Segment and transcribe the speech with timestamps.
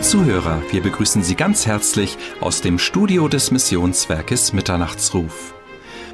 [0.00, 5.52] Zuhörer, wir begrüßen Sie ganz herzlich aus dem Studio des Missionswerkes Mitternachtsruf.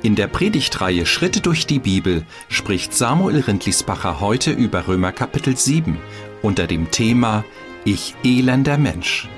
[0.03, 5.99] In der Predigtreihe Schritte durch die Bibel spricht Samuel Rindlisbacher heute über Römer Kapitel 7
[6.43, 7.45] unter dem Thema
[7.85, 9.29] Ich elender Mensch.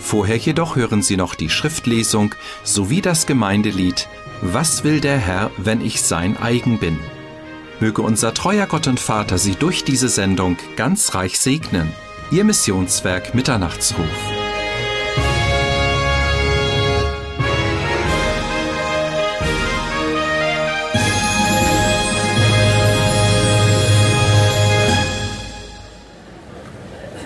[0.00, 4.08] Vorher jedoch hören Sie noch die Schriftlesung sowie das Gemeindelied
[4.40, 6.98] Was will der Herr, wenn ich sein eigen bin?
[7.80, 11.92] Möge unser treuer Gott und Vater Sie durch diese Sendung ganz reich segnen.
[12.34, 14.04] Ihr Missionswerk Mitternachtsruf.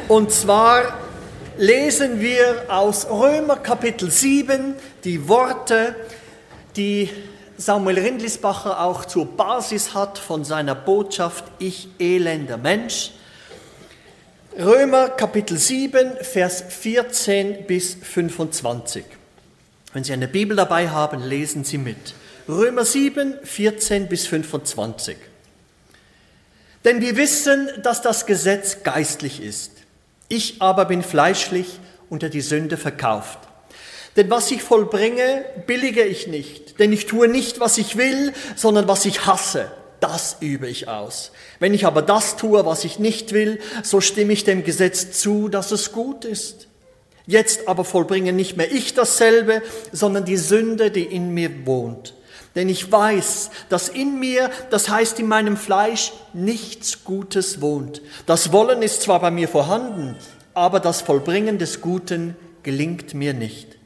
[0.09, 0.93] Und zwar
[1.57, 5.97] lesen wir aus Römer Kapitel 7 die Worte,
[6.77, 7.09] die
[7.57, 13.13] Samuel Rindlisbacher auch zur Basis hat von seiner Botschaft Ich elender Mensch.
[14.61, 19.05] Römer Kapitel 7, Vers 14 bis 25.
[19.93, 22.15] Wenn Sie eine Bibel dabei haben, lesen Sie mit.
[22.49, 25.17] Römer 7, 14 bis 25.
[26.85, 29.71] Denn wir wissen, dass das Gesetz geistlich ist.
[30.29, 31.79] Ich aber bin fleischlich
[32.11, 33.39] unter die Sünde verkauft.
[34.17, 36.81] Denn was ich vollbringe, billige ich nicht.
[36.81, 39.71] Denn ich tue nicht, was ich will, sondern was ich hasse.
[40.01, 41.33] Das übe ich aus.
[41.59, 45.49] Wenn ich aber das tue, was ich nicht will, so stimme ich dem Gesetz zu,
[45.49, 46.69] dass es gut ist.
[47.27, 52.15] Jetzt aber vollbringe nicht mehr ich dasselbe, sondern die Sünde, die in mir wohnt.
[52.55, 58.01] Denn ich weiß, dass in mir, das heißt in meinem Fleisch, nichts Gutes wohnt.
[58.27, 60.17] Das Wollen ist zwar bei mir vorhanden,
[60.55, 63.78] aber das Vollbringen des Guten gelingt mir nicht.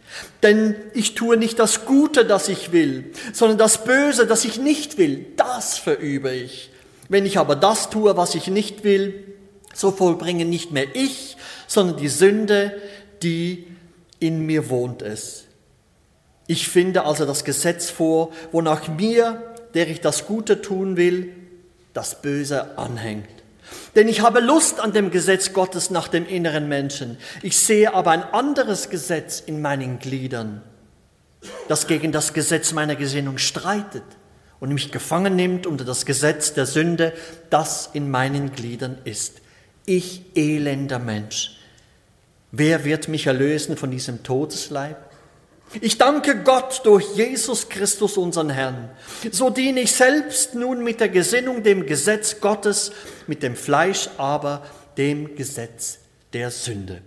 [0.42, 4.98] Denn ich tue nicht das Gute, das ich will, sondern das Böse, das ich nicht
[4.98, 6.70] will, das verübe ich.
[7.08, 9.24] Wenn ich aber das tue, was ich nicht will,
[9.74, 11.36] so vollbringe nicht mehr ich,
[11.66, 12.80] sondern die Sünde,
[13.22, 13.66] die
[14.18, 15.44] in mir wohnt es.
[16.46, 21.32] Ich finde also das Gesetz vor, wonach mir, der ich das Gute tun will,
[21.92, 23.41] das Böse anhängt.
[23.94, 27.18] Denn ich habe Lust an dem Gesetz Gottes nach dem inneren Menschen.
[27.42, 30.62] Ich sehe aber ein anderes Gesetz in meinen Gliedern,
[31.68, 34.04] das gegen das Gesetz meiner Gesinnung streitet
[34.60, 37.12] und mich gefangen nimmt unter das Gesetz der Sünde,
[37.50, 39.40] das in meinen Gliedern ist.
[39.86, 41.58] Ich elender Mensch.
[42.52, 45.11] Wer wird mich erlösen von diesem Todesleib?
[45.80, 48.90] Ich danke Gott durch Jesus Christus, unseren Herrn.
[49.30, 52.92] So diene ich selbst nun mit der Gesinnung dem Gesetz Gottes,
[53.26, 54.62] mit dem Fleisch aber
[54.98, 55.98] dem Gesetz
[56.32, 57.02] der Sünde.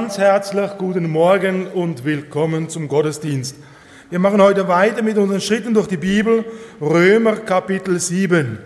[0.00, 3.56] Ganz herzlich guten Morgen und willkommen zum Gottesdienst.
[4.08, 6.46] Wir machen heute weiter mit unseren Schritten durch die Bibel,
[6.80, 8.58] Römer Kapitel 7.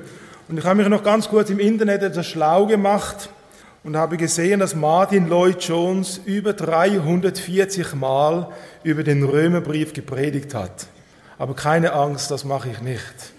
[0.48, 3.30] Und ich habe mich noch ganz kurz im Internet etwas schlau gemacht
[3.82, 8.50] und habe gesehen, dass Martin Lloyd Jones über 340 Mal
[8.84, 10.86] über den Römerbrief gepredigt hat.
[11.36, 13.33] Aber keine Angst, das mache ich nicht.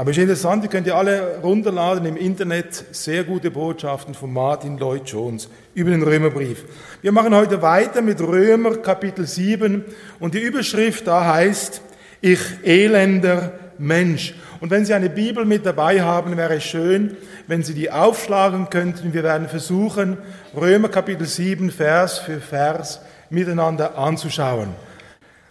[0.00, 4.32] Aber es ist interessant, ihr könnt ihr alle runterladen im Internet, sehr gute Botschaften von
[4.32, 6.66] Martin Lloyd Jones über den Römerbrief.
[7.02, 9.84] Wir machen heute weiter mit Römer Kapitel 7
[10.20, 11.82] und die Überschrift da heißt,
[12.20, 14.36] ich elender Mensch.
[14.60, 17.16] Und wenn Sie eine Bibel mit dabei haben, wäre es schön,
[17.48, 19.12] wenn Sie die aufschlagen könnten.
[19.12, 20.16] Wir werden versuchen,
[20.56, 23.00] Römer Kapitel 7 Vers für Vers
[23.30, 24.68] miteinander anzuschauen.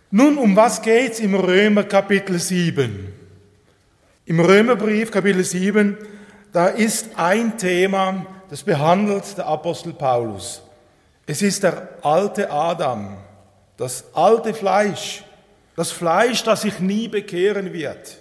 [0.10, 3.17] Nun, um was geht's im Römer Kapitel 7?
[4.28, 5.98] Im Römerbrief Kapitel 7,
[6.52, 10.62] da ist ein Thema, das behandelt der Apostel Paulus.
[11.26, 13.16] Es ist der alte Adam,
[13.78, 15.24] das alte Fleisch,
[15.78, 18.18] das Fleisch, das sich nie bekehren wird.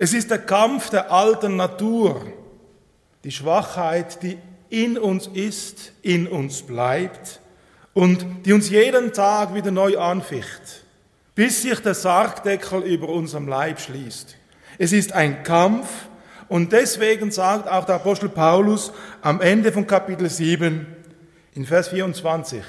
[0.00, 2.26] Es ist der Kampf der alten Natur,
[3.22, 4.36] die Schwachheit, die
[4.68, 7.40] in uns ist, in uns bleibt
[7.94, 10.84] und die uns jeden Tag wieder neu anficht
[11.40, 14.36] bis sich der Sargdeckel über unserem Leib schließt.
[14.82, 15.88] Es ist ein Kampf
[16.48, 20.86] und deswegen sagt auch der Apostel Paulus am Ende von Kapitel 7
[21.54, 22.62] in Vers 24,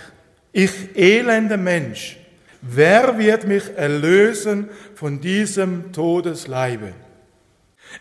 [0.51, 2.17] ich elender Mensch,
[2.61, 6.91] wer wird mich erlösen von diesem Todesleibe?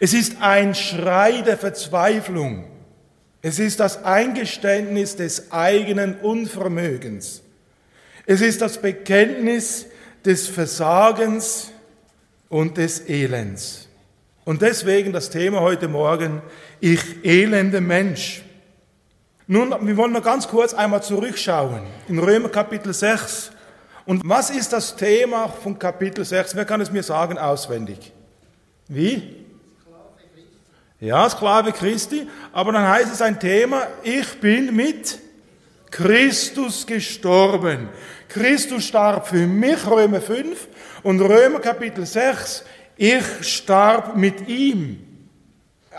[0.00, 2.64] Es ist ein Schrei der Verzweiflung.
[3.42, 7.42] Es ist das Eingeständnis des eigenen Unvermögens.
[8.26, 9.86] Es ist das Bekenntnis
[10.24, 11.70] des Versagens
[12.48, 13.86] und des Elends.
[14.50, 16.42] Und deswegen das Thema heute Morgen,
[16.80, 18.42] ich elende Mensch.
[19.46, 23.52] Nun, wir wollen noch ganz kurz einmal zurückschauen in Römer Kapitel 6.
[24.06, 26.56] Und was ist das Thema von Kapitel 6?
[26.56, 28.12] Wer kann es mir sagen auswendig?
[28.88, 29.36] Wie?
[30.98, 32.26] Ja, Sklave Christi.
[32.52, 35.20] Aber dann heißt es ein Thema, ich bin mit
[35.92, 37.88] Christus gestorben.
[38.28, 40.66] Christus starb für mich, Römer 5,
[41.04, 42.64] und Römer Kapitel 6,
[43.00, 44.98] ich starb mit ihm.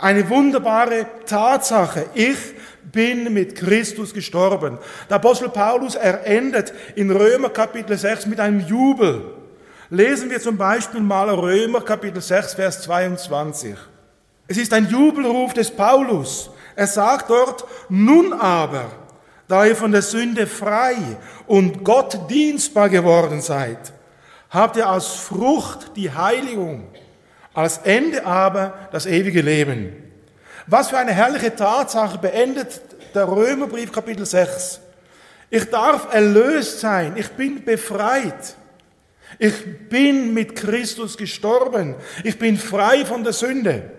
[0.00, 2.06] Eine wunderbare Tatsache.
[2.14, 2.38] Ich
[2.92, 4.78] bin mit Christus gestorben.
[5.10, 9.34] Der Apostel Paulus, er endet in Römer Kapitel 6 mit einem Jubel.
[9.90, 13.74] Lesen wir zum Beispiel mal Römer Kapitel 6, Vers 22.
[14.46, 16.50] Es ist ein Jubelruf des Paulus.
[16.76, 18.92] Er sagt dort, nun aber,
[19.48, 20.94] da ihr von der Sünde frei
[21.48, 23.92] und Gott dienstbar geworden seid,
[24.52, 26.88] habt ihr als Frucht die Heiligung,
[27.54, 29.96] als Ende aber das ewige Leben.
[30.66, 32.80] Was für eine herrliche Tatsache beendet
[33.14, 34.80] der Römerbrief Kapitel 6.
[35.50, 38.56] Ich darf erlöst sein, ich bin befreit.
[39.38, 41.94] Ich bin mit Christus gestorben.
[42.22, 43.90] Ich bin frei von der Sünde.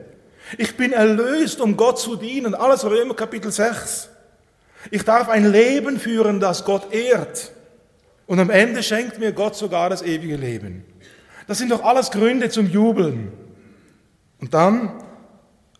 [0.58, 2.54] Ich bin erlöst, um Gott zu dienen.
[2.54, 4.10] Alles Römer Kapitel 6.
[4.92, 7.52] Ich darf ein Leben führen, das Gott ehrt.
[8.26, 10.86] Und am Ende schenkt mir Gott sogar das ewige Leben.
[11.48, 13.32] Das sind doch alles Gründe zum Jubeln.
[14.40, 15.04] Und dann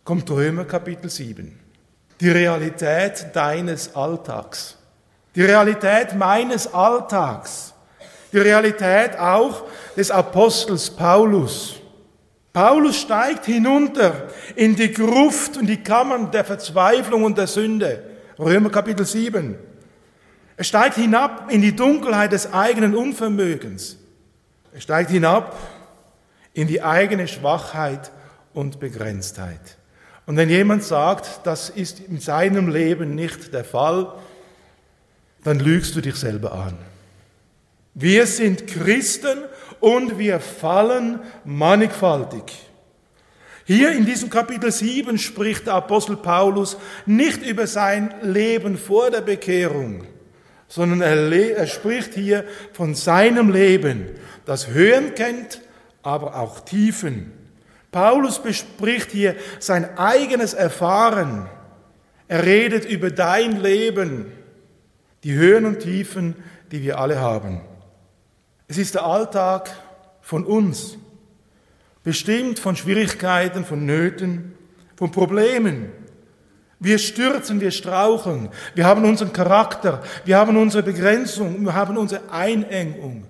[0.04, 1.60] kommt Römer Kapitel 7.
[2.20, 4.78] Die Realität deines Alltags.
[5.36, 7.74] Die Realität meines Alltags.
[8.32, 9.64] Die Realität auch
[9.96, 11.76] des Apostels Paulus.
[12.52, 18.04] Paulus steigt hinunter in die Gruft und die Kammern der Verzweiflung und der Sünde.
[18.38, 19.56] Römer Kapitel 7.
[20.56, 23.98] Er steigt hinab in die Dunkelheit des eigenen Unvermögens.
[24.74, 25.58] Er steigt hinab
[26.54, 28.12] in die eigene Schwachheit
[28.54, 29.78] und Begrenztheit.
[30.26, 34.14] Und wenn jemand sagt, das ist in seinem Leben nicht der Fall,
[35.44, 36.78] dann lügst du dich selber an.
[37.94, 39.40] Wir sind Christen
[39.80, 42.44] und wir fallen mannigfaltig.
[43.66, 49.22] Hier in diesem Kapitel 7 spricht der Apostel Paulus nicht über sein Leben vor der
[49.22, 50.06] Bekehrung,
[50.74, 54.08] sondern er, er, spricht hier von seinem Leben,
[54.46, 55.62] das Höhen kennt,
[56.02, 57.32] aber auch Tiefen.
[57.92, 61.48] Paulus bespricht hier sein eigenes Erfahren.
[62.28, 64.32] Er redet über dein Leben,
[65.24, 66.34] die Höhen und Tiefen,
[66.72, 67.62] die wir alle haben.
[68.68, 69.70] Es ist der Alltag
[70.22, 70.98] von uns
[72.04, 74.56] bestimmt von Schwierigkeiten, von Nöten,
[74.96, 75.92] von Problemen.
[76.80, 82.30] Wir stürzen, wir straucheln, wir haben unseren Charakter, wir haben unsere Begrenzung, wir haben unsere
[82.32, 83.26] Einengung.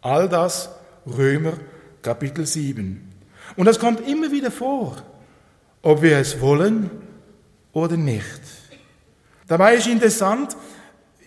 [0.00, 0.70] All das
[1.06, 1.54] Römer
[2.02, 3.12] Kapitel 7.
[3.56, 4.96] Und das kommt immer wieder vor,
[5.82, 6.90] ob wir es wollen
[7.72, 8.40] oder nicht.
[9.46, 10.56] Dabei ist interessant,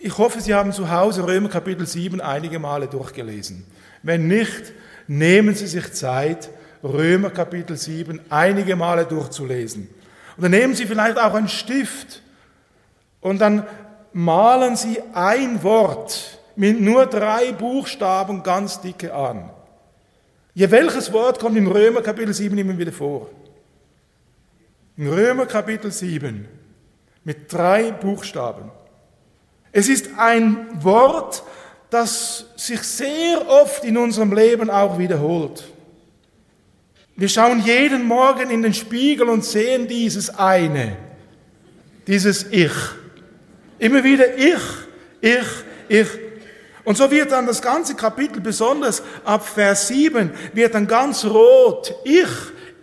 [0.02, 3.66] Ich hoffe, Sie haben zu Hause Römer Kapitel 7 einige Male durchgelesen.
[4.02, 4.72] Wenn nicht,
[5.06, 6.48] nehmen Sie sich Zeit,
[6.82, 9.90] Römer Kapitel 7 einige Male durchzulesen.
[10.40, 12.22] Dann nehmen Sie vielleicht auch einen Stift
[13.20, 13.66] und dann
[14.12, 19.50] malen Sie ein Wort mit nur drei Buchstaben ganz dicke an.
[20.54, 23.28] Je welches Wort kommt im Römer Kapitel 7 immer wieder vor?
[24.96, 26.48] Im Römer Kapitel 7
[27.24, 28.70] mit drei Buchstaben.
[29.72, 31.42] Es ist ein Wort,
[31.90, 35.64] das sich sehr oft in unserem Leben auch wiederholt.
[37.20, 40.96] Wir schauen jeden Morgen in den Spiegel und sehen dieses eine,
[42.06, 42.72] dieses Ich.
[43.78, 44.56] Immer wieder ich,
[45.20, 45.46] ich,
[45.86, 46.06] ich.
[46.82, 51.94] Und so wird dann das ganze Kapitel, besonders ab Vers 7, wird dann ganz rot.
[52.04, 52.24] Ich,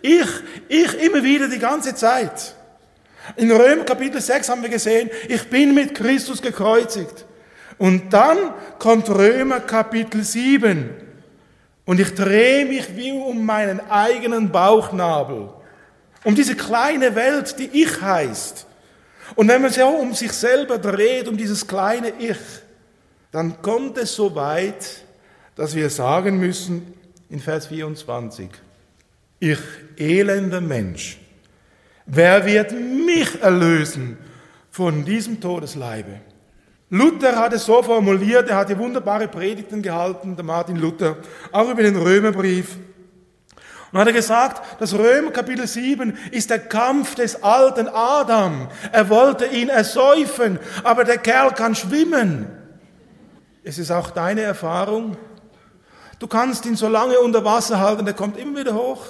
[0.02, 0.28] ich,
[0.68, 2.54] ich, immer wieder die ganze Zeit.
[3.34, 7.24] In Römer Kapitel 6 haben wir gesehen, ich bin mit Christus gekreuzigt.
[7.76, 11.07] Und dann kommt Römer Kapitel 7.
[11.88, 15.48] Und ich drehe mich wie um meinen eigenen Bauchnabel.
[16.22, 18.66] Um diese kleine Welt, die ich heißt.
[19.36, 22.36] Und wenn man sich auch um sich selber dreht, um dieses kleine Ich,
[23.32, 24.84] dann kommt es so weit,
[25.54, 26.92] dass wir sagen müssen
[27.30, 28.50] in Vers 24,
[29.40, 29.58] ich
[29.96, 31.18] elender Mensch,
[32.04, 34.18] wer wird mich erlösen
[34.70, 36.20] von diesem Todesleibe?
[36.90, 41.16] Luther hat es so formuliert, er hat hier wunderbare Predigten gehalten, der Martin Luther,
[41.52, 42.76] auch über den Römerbrief.
[43.92, 48.68] Und hat er gesagt, das Römer Kapitel 7 ist der Kampf des alten Adam.
[48.92, 52.46] Er wollte ihn ersäufen, aber der Kerl kann schwimmen.
[53.64, 55.16] Es ist auch deine Erfahrung.
[56.18, 59.04] Du kannst ihn so lange unter Wasser halten, der kommt immer wieder hoch.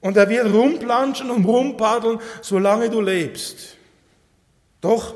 [0.00, 3.76] Und er wird rumplanschen und rumpaddeln, solange du lebst.
[4.80, 5.14] Doch,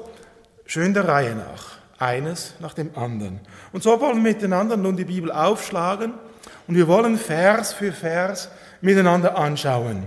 [0.69, 1.79] schön der Reihe nach.
[1.99, 3.41] Eines nach dem anderen.
[3.73, 6.15] Und so wollen wir miteinander nun die Bibel aufschlagen
[6.69, 10.07] und wir wollen Vers für Vers miteinander anschauen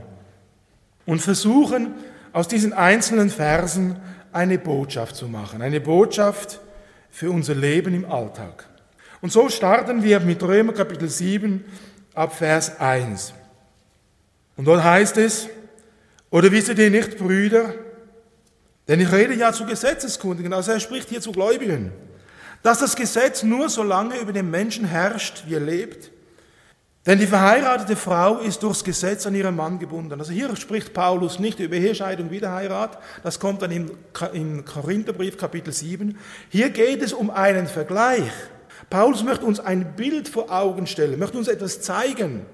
[1.06, 1.94] und versuchen,
[2.32, 4.00] aus diesen einzelnen Versen
[4.32, 5.62] eine Botschaft zu machen.
[5.62, 6.62] Eine Botschaft
[7.10, 8.70] für unser Leben im Alltag.
[9.20, 11.66] Und so starten wir mit Römer Kapitel 7
[12.14, 13.34] ab Vers 1.
[14.56, 15.50] Und dort heißt es,
[16.30, 17.74] oder wisst ihr nicht, Brüder,
[18.92, 21.94] denn ich rede ja zu Gesetzeskundigen, also er spricht hier zu Gläubigen,
[22.62, 26.12] dass das Gesetz nur so lange über den Menschen herrscht, wie er lebt.
[27.06, 30.20] Denn die verheiratete Frau ist durchs Gesetz an ihren Mann gebunden.
[30.20, 32.98] Also hier spricht Paulus nicht über Ehescheidung, Wiederheirat.
[33.24, 36.18] Das kommt dann im Korintherbrief Kapitel 7.
[36.50, 38.30] Hier geht es um einen Vergleich.
[38.90, 42.46] Paulus möchte uns ein Bild vor Augen stellen, möchte uns etwas zeigen.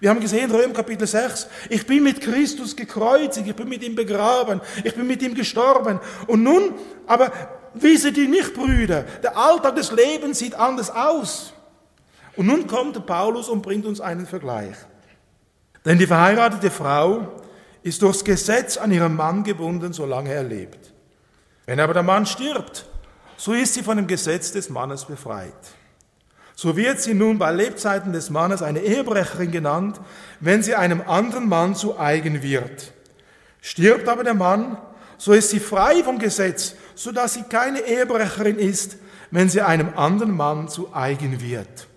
[0.00, 3.94] Wir haben gesehen, Römer Kapitel 6, ich bin mit Christus gekreuzigt, ich bin mit ihm
[3.94, 6.00] begraben, ich bin mit ihm gestorben.
[6.26, 6.74] Und nun,
[7.06, 7.32] aber
[7.74, 11.54] wisset ihr nicht, Brüder, der Alltag des Lebens sieht anders aus.
[12.36, 14.76] Und nun kommt Paulus und bringt uns einen Vergleich.
[15.84, 17.40] Denn die verheiratete Frau
[17.82, 20.92] ist durchs Gesetz an ihren Mann gebunden, solange er lebt.
[21.64, 22.86] Wenn aber der Mann stirbt,
[23.36, 25.52] so ist sie von dem Gesetz des Mannes befreit.
[26.58, 30.00] So wird sie nun bei Lebzeiten des Mannes eine Ehebrecherin genannt,
[30.40, 32.92] wenn sie einem anderen Mann zu eigen wird.
[33.60, 34.78] Stirbt aber der Mann,
[35.18, 38.96] so ist sie frei vom Gesetz, so dass sie keine Ehebrecherin ist,
[39.30, 41.88] wenn sie einem anderen Mann zu eigen wird.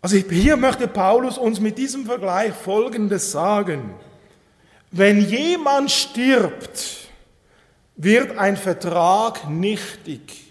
[0.00, 3.94] Also hier möchte Paulus uns mit diesem Vergleich Folgendes sagen.
[4.92, 7.08] Wenn jemand stirbt,
[7.96, 10.47] wird ein Vertrag nichtig.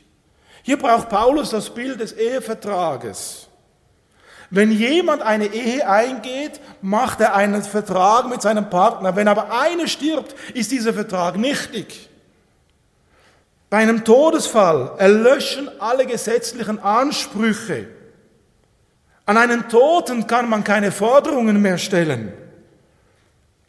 [0.67, 3.47] Hier braucht Paulus das Bild des Ehevertrages.
[4.49, 9.15] Wenn jemand eine Ehe eingeht, macht er einen Vertrag mit seinem Partner.
[9.15, 12.09] Wenn aber einer stirbt, ist dieser Vertrag nichtig.
[13.69, 17.87] Bei einem Todesfall erlöschen alle gesetzlichen Ansprüche.
[19.25, 22.33] An einen Toten kann man keine Forderungen mehr stellen.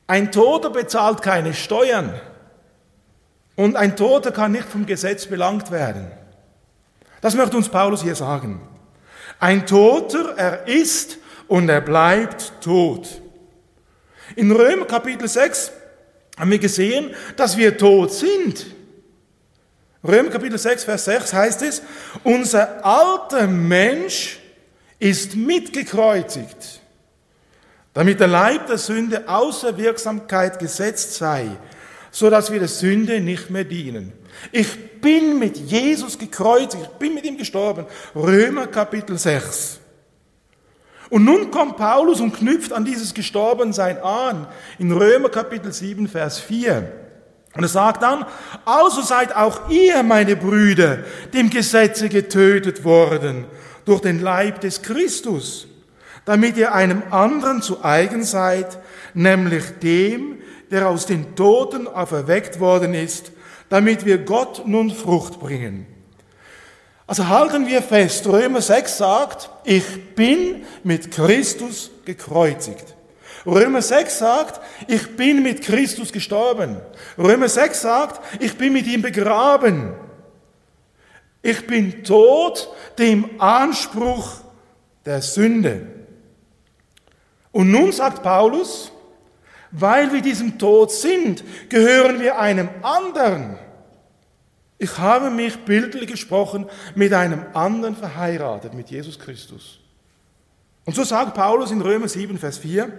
[0.09, 2.13] Ein Toter bezahlt keine Steuern.
[3.55, 6.18] Und ein Toter kann nicht vom Gesetz belangt werden.
[7.21, 8.61] Das möchte uns Paulus hier sagen.
[9.41, 13.21] Ein Toter, er ist und er bleibt tot.
[14.37, 15.73] In Römer Kapitel 6
[16.39, 18.67] haben wir gesehen, dass wir tot sind.
[20.07, 21.83] Römer Kapitel 6, Vers 6 heißt es,
[22.23, 24.39] unser alter Mensch
[24.99, 26.81] ist mitgekreuzigt,
[27.95, 31.49] damit der Leib der Sünde außer Wirksamkeit gesetzt sei,
[32.11, 34.13] so dass wir der Sünde nicht mehr dienen.
[34.53, 34.69] Ich
[35.01, 37.87] bin mit Jesus gekreuzigt, ich bin mit ihm gestorben.
[38.15, 39.81] Römer Kapitel 6.
[41.11, 44.47] Und nun kommt Paulus und knüpft an dieses Gestorbensein an.
[44.79, 46.93] In Römer Kapitel 7, Vers 4.
[47.55, 48.27] Und er sagt dann,
[48.65, 50.99] also seid auch ihr, meine Brüder,
[51.33, 53.47] dem Gesetze getötet worden
[53.85, 55.67] durch den Leib des Christus,
[56.27, 58.79] damit ihr einem anderen zu eigen seid,
[59.15, 60.39] nämlich dem,
[60.71, 63.33] der aus den Toten auferweckt worden ist,
[63.69, 65.87] damit wir Gott nun Frucht bringen.
[67.07, 72.95] Also halten wir fest, Römer 6 sagt, ich bin mit Christus gekreuzigt.
[73.47, 76.77] Römer 6 sagt, ich bin mit Christus gestorben.
[77.17, 79.95] Römer 6 sagt, ich bin mit ihm begraben.
[81.41, 84.33] Ich bin tot dem Anspruch
[85.07, 85.87] der Sünde.
[87.53, 88.93] Und nun sagt Paulus,
[89.71, 93.59] weil wir diesem Tod sind, gehören wir einem anderen.
[94.79, 99.81] Ich habe mich bildlich gesprochen mit einem anderen verheiratet, mit Jesus Christus.
[100.85, 102.91] Und so sagt Paulus in Römer 7, Vers 4,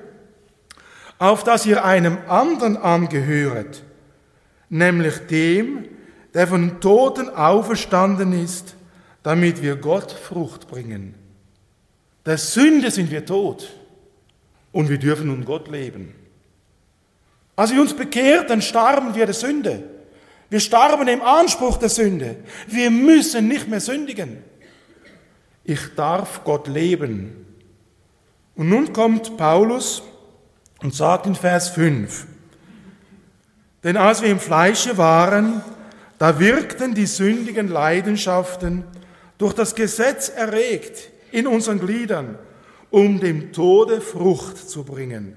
[1.17, 3.83] auf dass ihr einem anderen angehöret,
[4.69, 5.85] nämlich dem,
[6.33, 8.75] der von Toten auferstanden ist,
[9.23, 11.15] damit wir Gott Frucht bringen.
[12.25, 13.69] Der Sünde sind wir tot
[14.71, 16.13] und wir dürfen nun Gott leben.
[17.59, 19.83] Als wir uns bekehrt, dann starben wir der Sünde.
[20.49, 22.37] Wir starben im Anspruch der Sünde.
[22.67, 24.37] Wir müssen nicht mehr sündigen.
[25.65, 27.45] Ich darf Gott leben.
[28.55, 30.01] Und nun kommt Paulus
[30.81, 32.27] und sagt in Vers 5,
[33.83, 35.61] denn als wir im Fleische waren,
[36.17, 38.85] da wirkten die sündigen Leidenschaften
[39.37, 42.39] durch das Gesetz erregt in unseren Gliedern,
[42.89, 45.35] um dem Tode Frucht zu bringen.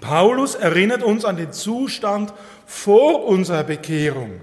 [0.00, 2.32] Paulus erinnert uns an den Zustand
[2.66, 4.40] vor unserer Bekehrung.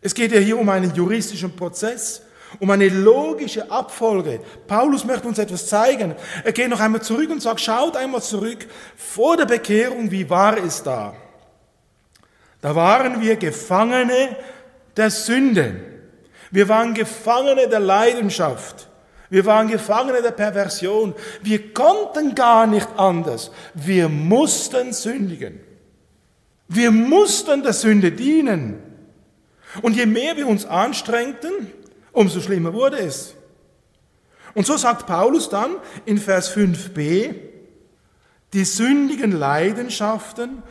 [0.00, 2.22] Es geht ja hier um einen juristischen Prozess,
[2.60, 4.40] um eine logische Abfolge.
[4.66, 6.14] Paulus möchte uns etwas zeigen.
[6.44, 8.66] Er geht noch einmal zurück und sagt, schaut einmal zurück,
[8.96, 11.14] vor der Bekehrung, wie war es da?
[12.60, 14.36] Da waren wir Gefangene
[14.96, 15.80] der Sünde.
[16.50, 18.88] Wir waren Gefangene der Leidenschaft.
[19.34, 21.12] Wir waren Gefangene der Perversion.
[21.42, 23.50] Wir konnten gar nicht anders.
[23.74, 25.58] Wir mussten sündigen.
[26.68, 28.80] Wir mussten der Sünde dienen.
[29.82, 31.50] Und je mehr wir uns anstrengten,
[32.12, 33.34] umso schlimmer wurde es.
[34.54, 37.34] Und so sagt Paulus dann in Vers 5b,
[38.52, 40.62] die sündigen Leidenschaften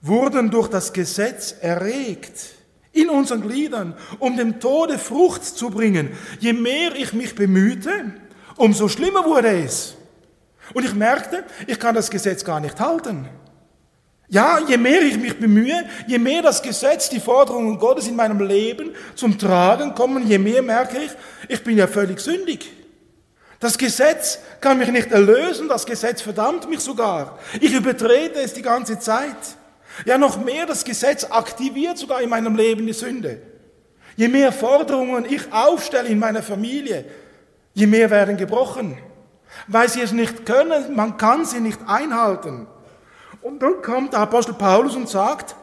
[0.00, 2.55] wurden durch das Gesetz erregt
[2.96, 6.10] in unseren Gliedern, um dem Tode Frucht zu bringen.
[6.40, 8.14] Je mehr ich mich bemühte,
[8.56, 9.94] umso schlimmer wurde es.
[10.74, 13.28] Und ich merkte, ich kann das Gesetz gar nicht halten.
[14.28, 18.40] Ja, je mehr ich mich bemühe, je mehr das Gesetz, die Forderungen Gottes in meinem
[18.40, 21.12] Leben zum Tragen kommen, je mehr merke ich,
[21.48, 22.72] ich bin ja völlig sündig.
[23.60, 27.38] Das Gesetz kann mich nicht erlösen, das Gesetz verdammt mich sogar.
[27.60, 29.36] Ich übertrete es die ganze Zeit.
[30.04, 33.40] Ja, noch mehr, das Gesetz aktiviert sogar in meinem Leben die Sünde.
[34.16, 37.04] Je mehr Forderungen ich aufstelle in meiner Familie,
[37.74, 38.98] je mehr werden gebrochen.
[39.68, 42.66] Weil sie es nicht können, man kann sie nicht einhalten.
[43.42, 45.54] Und dann kommt der Apostel Paulus und sagt,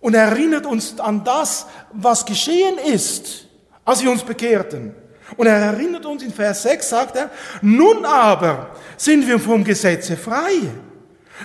[0.00, 3.46] und erinnert uns an das, was geschehen ist,
[3.84, 4.94] als wir uns bekehrten.
[5.36, 10.16] Und er erinnert uns in Vers 6, sagt er, nun aber sind wir vom Gesetze
[10.16, 10.54] frei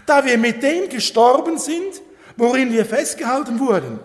[0.06, 2.01] da wir mit dem gestorben sind,
[2.38, 3.99] worin wir festgehalten wurden.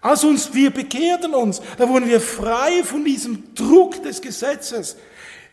[0.00, 4.96] Als uns wir bekehrten uns, da wurden wir frei von diesem Druck des Gesetzes.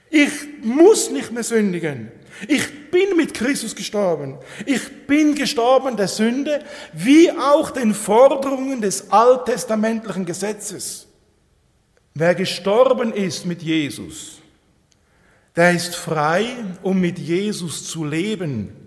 [0.10, 2.12] Ich muss nicht mehr sündigen.
[2.47, 4.38] Ich bin mit Christus gestorben.
[4.65, 11.08] Ich bin gestorben der Sünde, wie auch den Forderungen des alttestamentlichen Gesetzes.
[12.13, 14.39] Wer gestorben ist mit Jesus,
[15.56, 16.45] der ist frei,
[16.84, 18.83] um mit Jesus zu leben.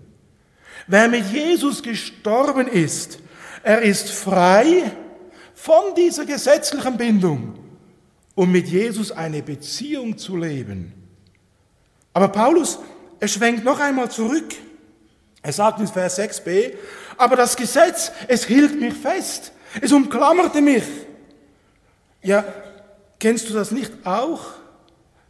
[0.87, 3.19] Wer mit Jesus gestorben ist,
[3.61, 4.89] er ist frei
[5.53, 7.59] von dieser gesetzlichen Bindung,
[8.35, 10.93] um mit Jesus eine Beziehung zu leben.
[12.13, 12.79] Aber Paulus,
[13.19, 14.55] er schwenkt noch einmal zurück.
[15.41, 16.73] Er sagt in Vers 6b,
[17.17, 20.83] aber das Gesetz, es hielt mich fest, es umklammerte mich.
[22.21, 22.43] Ja,
[23.19, 24.41] kennst du das nicht auch?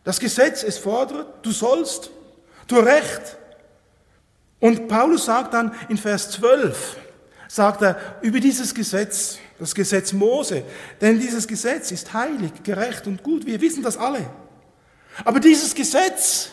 [0.04, 2.12] Das Gesetz, es fordert, du sollst,
[2.68, 3.38] du Recht,
[4.60, 6.98] und Paulus sagt dann in Vers 12,
[7.48, 10.64] sagt er über dieses Gesetz, das Gesetz Mose,
[11.00, 14.30] denn dieses Gesetz ist heilig, gerecht und gut, wir wissen das alle.
[15.24, 16.50] Aber dieses Gesetz,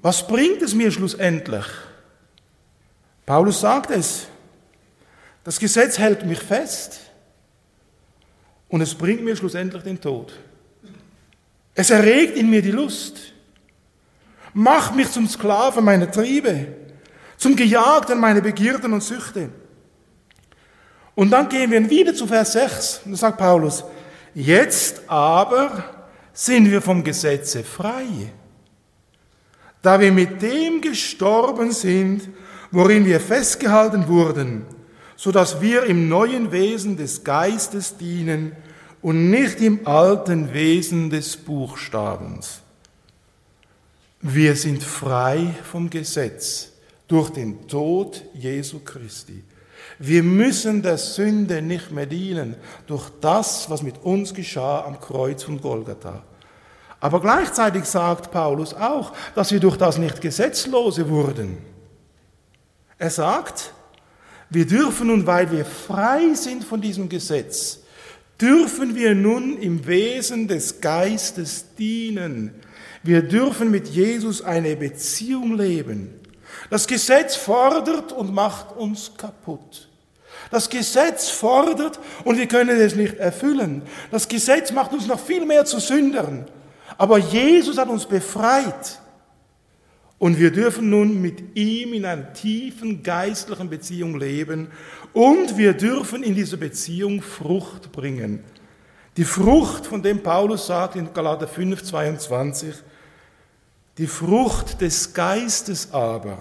[0.00, 1.66] was bringt es mir schlussendlich?
[3.24, 4.26] Paulus sagt es,
[5.44, 7.00] das Gesetz hält mich fest
[8.68, 10.32] und es bringt mir schlussendlich den Tod.
[11.74, 13.32] Es erregt in mir die Lust,
[14.54, 16.81] macht mich zum Sklaven meiner Triebe
[17.42, 19.48] zum Gejagten meine Begierden und Süchte.
[21.16, 23.00] Und dann gehen wir wieder zu Vers 6.
[23.04, 23.82] Und da sagt Paulus,
[24.32, 25.84] jetzt aber
[26.32, 28.06] sind wir vom Gesetze frei,
[29.82, 32.28] da wir mit dem gestorben sind,
[32.70, 34.64] worin wir festgehalten wurden,
[35.16, 38.52] so dass wir im neuen Wesen des Geistes dienen
[39.02, 42.60] und nicht im alten Wesen des Buchstabens.
[44.20, 46.71] Wir sind frei vom Gesetz
[47.12, 49.44] durch den Tod Jesu Christi.
[49.98, 55.42] Wir müssen der Sünde nicht mehr dienen durch das, was mit uns geschah am Kreuz
[55.42, 56.22] von Golgatha.
[57.00, 61.58] Aber gleichzeitig sagt Paulus auch, dass wir durch das nicht Gesetzlose wurden.
[62.96, 63.74] Er sagt,
[64.48, 67.80] wir dürfen nun, weil wir frei sind von diesem Gesetz,
[68.40, 72.54] dürfen wir nun im Wesen des Geistes dienen.
[73.02, 76.21] Wir dürfen mit Jesus eine Beziehung leben.
[76.72, 79.90] Das Gesetz fordert und macht uns kaputt.
[80.50, 83.82] Das Gesetz fordert und wir können es nicht erfüllen.
[84.10, 86.46] Das Gesetz macht uns noch viel mehr zu Sündern.
[86.96, 88.98] Aber Jesus hat uns befreit.
[90.18, 94.68] Und wir dürfen nun mit ihm in einer tiefen geistlichen Beziehung leben.
[95.12, 98.42] Und wir dürfen in dieser Beziehung Frucht bringen.
[99.18, 102.76] Die Frucht, von dem Paulus sagt in Galater 5, 22,
[103.98, 106.38] die Frucht des Geistes aber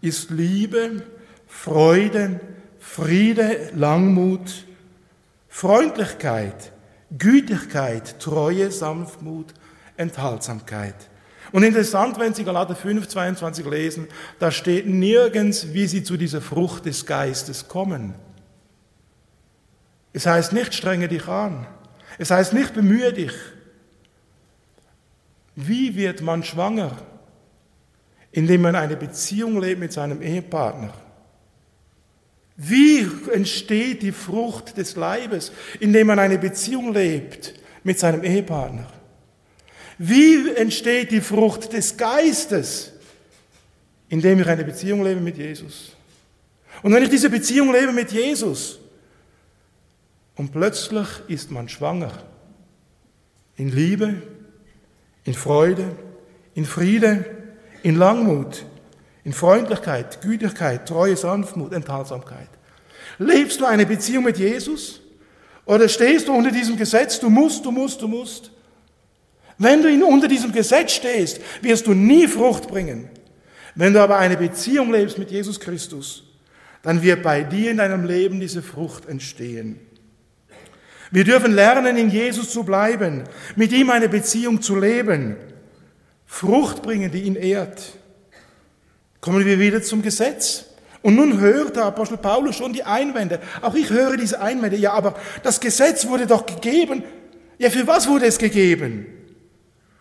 [0.00, 1.02] ist Liebe,
[1.46, 2.40] Freude,
[2.78, 4.64] Friede, Langmut,
[5.48, 6.72] Freundlichkeit,
[7.16, 9.54] Gütigkeit, Treue, Sanftmut,
[9.96, 10.94] Enthaltsamkeit.
[11.50, 14.08] Und interessant, wenn Sie Galater 5, 22 lesen,
[14.38, 18.14] da steht nirgends, wie Sie zu dieser Frucht des Geistes kommen.
[20.12, 21.66] Es heißt nicht, strenge dich an.
[22.18, 23.32] Es heißt nicht, bemühe dich.
[25.54, 26.96] Wie wird man schwanger?
[28.32, 30.92] Indem man eine Beziehung lebt mit seinem Ehepartner.
[32.56, 35.52] Wie entsteht die Frucht des Leibes?
[35.80, 38.86] Indem man eine Beziehung lebt mit seinem Ehepartner.
[39.96, 42.92] Wie entsteht die Frucht des Geistes?
[44.08, 45.92] Indem ich eine Beziehung lebe mit Jesus.
[46.82, 48.78] Und wenn ich diese Beziehung lebe mit Jesus
[50.36, 52.12] und plötzlich ist man schwanger,
[53.56, 54.22] in Liebe,
[55.24, 55.96] in Freude,
[56.54, 57.24] in Friede,
[57.82, 58.64] in Langmut,
[59.24, 62.48] in Freundlichkeit, Gütigkeit, Treue, Sanftmut, Enthaltsamkeit.
[63.18, 65.00] Lebst du eine Beziehung mit Jesus?
[65.66, 68.50] Oder stehst du unter diesem Gesetz, du musst, du musst, du musst?
[69.58, 73.10] Wenn du unter diesem Gesetz stehst, wirst du nie Frucht bringen.
[73.74, 76.24] Wenn du aber eine Beziehung lebst mit Jesus Christus,
[76.82, 79.80] dann wird bei dir in deinem Leben diese Frucht entstehen.
[81.10, 83.24] Wir dürfen lernen, in Jesus zu bleiben,
[83.56, 85.36] mit ihm eine Beziehung zu leben,
[86.28, 87.82] Frucht bringen, die ihn ehrt.
[89.20, 90.66] Kommen wir wieder zum Gesetz.
[91.02, 93.40] Und nun hört der Apostel Paulus schon die Einwände.
[93.62, 94.76] Auch ich höre diese Einwände.
[94.76, 97.02] Ja, aber das Gesetz wurde doch gegeben.
[97.56, 99.06] Ja, für was wurde es gegeben?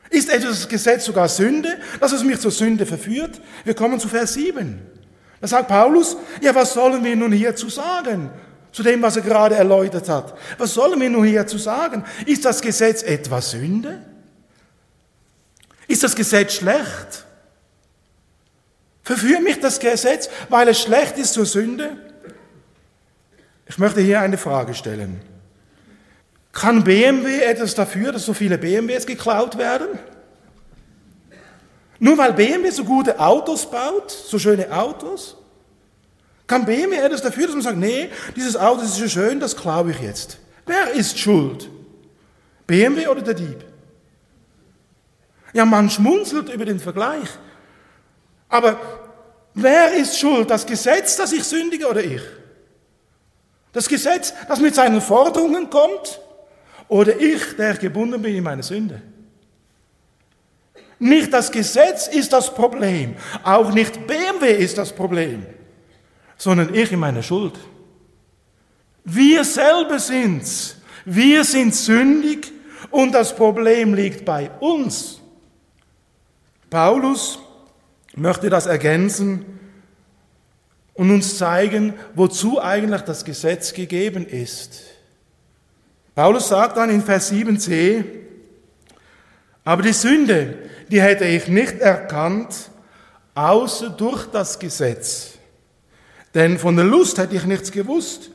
[0.10, 3.42] Ist etwa das Gesetz sogar Sünde, dass es mich zur Sünde verführt?
[3.64, 4.80] Wir kommen zu Vers 7.
[5.40, 8.30] Da sagt Paulus, ja, was sollen wir nun hierzu sagen?
[8.72, 10.38] Zu dem, was er gerade erläutert hat.
[10.58, 12.04] Was sollen wir nun hierzu sagen?
[12.26, 14.02] Ist das Gesetz etwa Sünde?
[15.88, 17.26] Ist das Gesetz schlecht?
[19.04, 21.96] Verführt mich das Gesetz, weil es schlecht ist zur Sünde?
[23.66, 25.22] Ich möchte hier eine Frage stellen.
[26.52, 29.88] Kann BMW etwas dafür, dass so viele BMWs geklaut werden?
[32.00, 35.38] Nur weil BMW so gute Autos baut, so schöne Autos?
[36.46, 39.92] Kann BMW etwas dafür, dass man sagt, nee, dieses Auto ist so schön, das klaue
[39.92, 40.38] ich jetzt?
[40.66, 41.70] Wer ist schuld?
[42.66, 43.64] BMW oder der Dieb?
[45.54, 47.28] Ja, man schmunzelt über den Vergleich.
[48.50, 48.80] Aber
[49.54, 50.50] wer ist schuld?
[50.50, 52.22] Das Gesetz, dass ich sündige oder ich?
[53.74, 56.20] Das Gesetz, das mit seinen Forderungen kommt?
[56.88, 59.02] Oder ich, der gebunden bin in meine Sünde.
[61.00, 65.46] Nicht das Gesetz ist das Problem, auch nicht BMW ist das Problem,
[66.38, 67.54] sondern ich in meiner Schuld.
[69.04, 70.76] Wir selber sind's.
[71.06, 72.52] Wir sind sündig
[72.90, 75.17] und das Problem liegt bei uns.
[76.70, 77.40] Paulus
[78.16, 79.46] möchte das ergänzen
[80.94, 84.82] und uns zeigen, wozu eigentlich das Gesetz gegeben ist.
[86.16, 88.04] Paulus sagt dann in Vers 7c,
[89.64, 90.58] aber die Sünde,
[90.90, 92.72] die hätte ich nicht erkannt,
[93.36, 95.34] außer durch das Gesetz.
[96.34, 98.32] Denn von der Lust hätte ich nichts gewusst.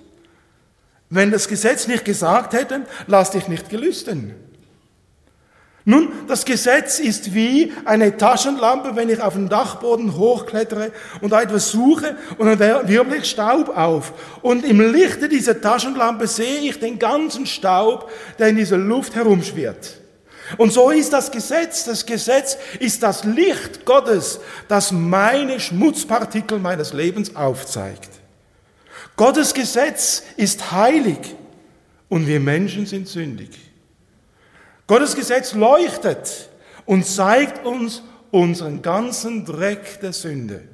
[1.11, 4.35] Wenn das Gesetz nicht gesagt hätte, lass dich nicht gelüsten.
[5.85, 11.71] Nun, das Gesetz ist wie eine Taschenlampe, wenn ich auf den Dachboden hochklettere und etwas
[11.71, 14.13] suche und dann wirbel ich Staub auf.
[14.43, 19.99] Und im Lichte dieser Taschenlampe sehe ich den ganzen Staub, der in dieser Luft herumschwirrt.
[20.57, 21.85] Und so ist das Gesetz.
[21.85, 28.11] Das Gesetz ist das Licht Gottes, das meine Schmutzpartikel meines Lebens aufzeigt.
[29.17, 31.19] Gottes Gesetz ist heilig
[32.09, 33.72] und wir Menschen sind sündig.
[34.93, 36.51] Gottes Gesetz leuchtet
[36.85, 40.65] und zeigt uns unseren ganzen Dreck der Sünde.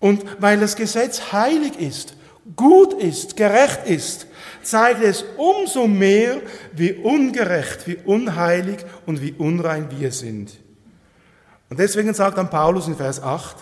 [0.00, 2.14] Und weil das Gesetz heilig ist,
[2.56, 4.26] gut ist, gerecht ist,
[4.62, 6.40] zeigt es umso mehr,
[6.72, 10.52] wie ungerecht, wie unheilig und wie unrein wir sind.
[11.68, 13.54] Und deswegen sagt dann Paulus in Vers 8,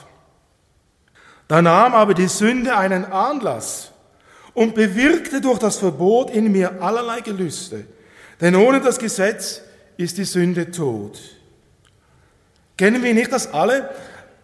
[1.48, 3.90] da nahm aber die Sünde einen Anlass
[4.54, 7.86] und bewirkte durch das Verbot in mir allerlei Gelüste.
[8.40, 9.60] Denn ohne das Gesetz
[9.96, 11.18] ist die Sünde tot.
[12.76, 13.90] Kennen wir nicht das alle?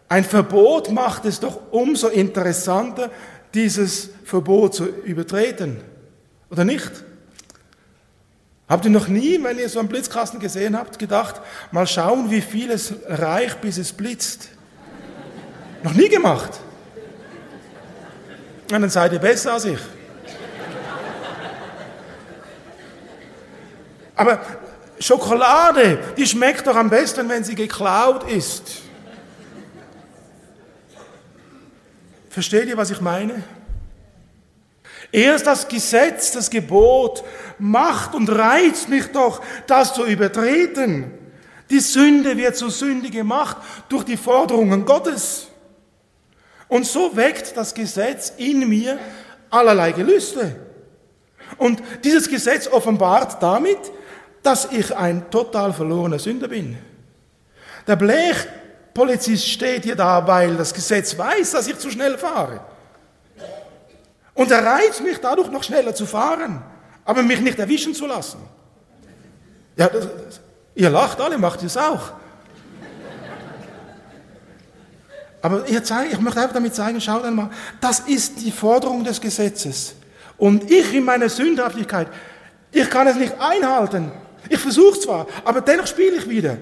[0.08, 3.10] Ein Verbot macht es doch umso interessanter,
[3.54, 5.80] dieses Verbot zu übertreten.
[6.50, 6.92] Oder nicht?
[8.68, 12.40] Habt ihr noch nie, wenn ihr so einen Blitzkasten gesehen habt, gedacht, mal schauen, wie
[12.40, 14.50] viel es reicht, bis es blitzt?
[15.86, 16.50] noch nie gemacht?
[18.72, 19.78] Und dann seid ihr besser als ich.
[24.16, 24.40] Aber
[24.98, 28.82] Schokolade, die schmeckt doch am besten, wenn sie geklaut ist.
[32.30, 33.42] Versteht ihr, was ich meine?
[35.12, 37.24] Erst das Gesetz, das Gebot
[37.58, 41.12] macht und reizt mich doch, das zu übertreten.
[41.70, 43.56] Die Sünde wird zur Sünde gemacht
[43.88, 45.48] durch die Forderungen Gottes.
[46.68, 48.98] Und so weckt das Gesetz in mir
[49.50, 50.56] allerlei Gelüste.
[51.58, 53.78] Und dieses Gesetz offenbart damit,
[54.46, 56.78] dass ich ein total verlorener Sünder bin.
[57.84, 62.60] Der Blechpolizist steht hier da, weil das Gesetz weiß, dass ich zu schnell fahre.
[64.34, 66.62] Und er reizt mich dadurch noch schneller zu fahren,
[67.04, 68.38] aber mich nicht erwischen zu lassen.
[69.76, 70.40] Ja, das, das,
[70.76, 72.12] ihr lacht alle, macht es auch.
[75.42, 79.94] Aber zeige, ich möchte einfach damit zeigen, schaut einmal, das ist die Forderung des Gesetzes.
[80.38, 82.06] Und ich in meiner Sündhaftigkeit,
[82.70, 84.12] ich kann es nicht einhalten.
[84.48, 86.58] Ich versuche zwar, aber dennoch spiele ich wieder.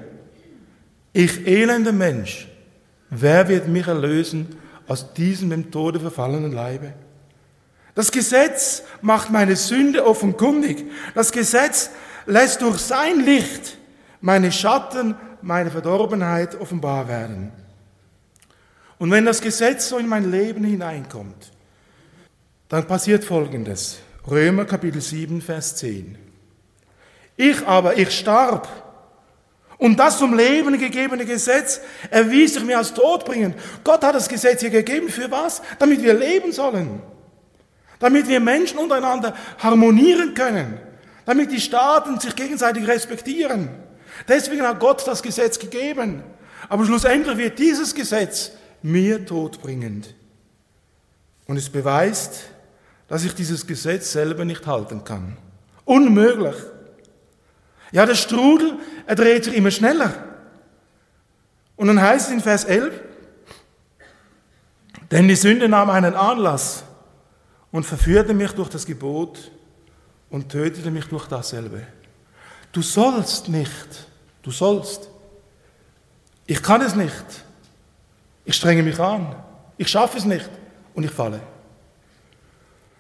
[1.13, 2.49] Ich elender Mensch,
[3.11, 4.57] wer wird mich erlösen
[4.89, 6.95] aus diesem im Tode verfallenen Leibe?
[7.95, 10.85] Das Gesetz macht meine Sünde offenkundig.
[11.15, 11.91] Das Gesetz
[12.27, 13.79] lässt durch sein Licht
[14.21, 17.53] meine Schatten, meine Verdorbenheit offenbar werden.
[18.99, 21.53] Und wenn das Gesetz so in mein Leben hineinkommt,
[22.69, 23.99] dann passiert Folgendes.
[24.29, 26.24] Römer Kapitel 7, Vers 10.
[27.37, 28.69] Ich aber, ich starb.
[29.79, 33.57] Und das zum Leben gegebene Gesetz erwies sich mir als todbringend.
[33.83, 35.09] Gott hat das Gesetz hier gegeben.
[35.09, 35.63] Für was?
[35.79, 37.03] Damit wir leben sollen.
[37.99, 40.79] Damit wir Menschen untereinander harmonieren können.
[41.27, 43.69] Damit die Staaten sich gegenseitig respektieren.
[44.29, 46.23] Deswegen hat Gott das Gesetz gegeben.
[46.69, 50.15] Aber schlussendlich wird dieses Gesetz mir todbringend.
[51.47, 52.45] Und es beweist,
[53.09, 55.37] dass ich dieses Gesetz selber nicht halten kann.
[55.85, 56.55] Unmöglich.
[57.95, 58.77] Ja, der Strudel,
[59.07, 60.13] er dreht sich immer schneller.
[61.77, 62.93] Und dann heißt es in Vers 11,
[65.13, 66.83] denn die Sünde nahm einen Anlass
[67.71, 69.53] und verführte mich durch das Gebot
[70.29, 71.87] und tötete mich durch dasselbe.
[72.73, 74.09] Du sollst nicht,
[74.43, 75.09] du sollst.
[76.47, 77.45] Ich kann es nicht.
[78.45, 79.37] Ich strenge mich an.
[79.77, 80.51] Ich schaffe es nicht
[80.95, 81.41] und ich falle.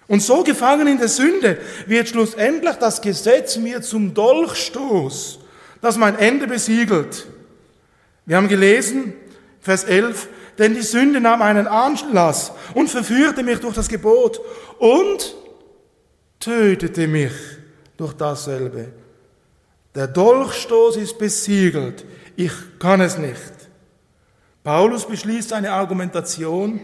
[0.07, 5.39] Und so gefangen in der Sünde wird schlussendlich das Gesetz mir zum Dolchstoß,
[5.81, 7.27] das mein Ende besiegelt.
[8.27, 9.15] Wir haben gelesen,
[9.61, 14.41] Vers 11, denn die Sünde nahm einen Anlass und verführte mich durch das Gebot
[14.79, 15.35] und
[16.39, 17.33] tötete mich
[17.97, 18.93] durch dasselbe.
[19.95, 22.05] Der Dolchstoß ist besiegelt.
[22.37, 23.53] Ich kann es nicht.
[24.63, 26.81] Paulus beschließt seine Argumentation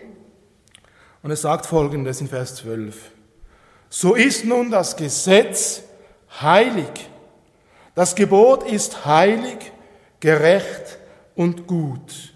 [1.22, 2.96] und er sagt folgendes in Vers 12.
[3.88, 5.82] So ist nun das Gesetz
[6.40, 7.10] heilig.
[7.94, 9.72] Das Gebot ist heilig,
[10.20, 10.98] gerecht
[11.34, 12.32] und gut.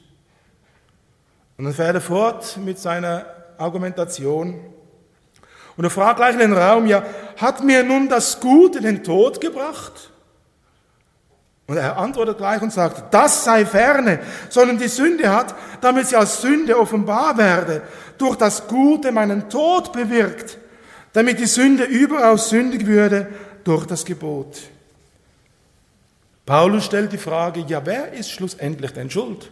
[1.56, 4.60] Und dann fährt er fort mit seiner Argumentation.
[5.76, 7.04] Und er fragt gleich in den Raum, ja,
[7.36, 10.10] hat mir nun das Gute den Tod gebracht?
[11.66, 16.16] Und er antwortet gleich und sagt, das sei ferne, sondern die Sünde hat, damit sie
[16.16, 17.82] als Sünde offenbar werde,
[18.18, 20.58] durch das Gute meinen Tod bewirkt,
[21.14, 23.28] damit die Sünde überaus sündig würde
[23.64, 24.58] durch das Gebot.
[26.44, 29.50] Paulus stellt die Frage, ja, wer ist schlussendlich denn schuld?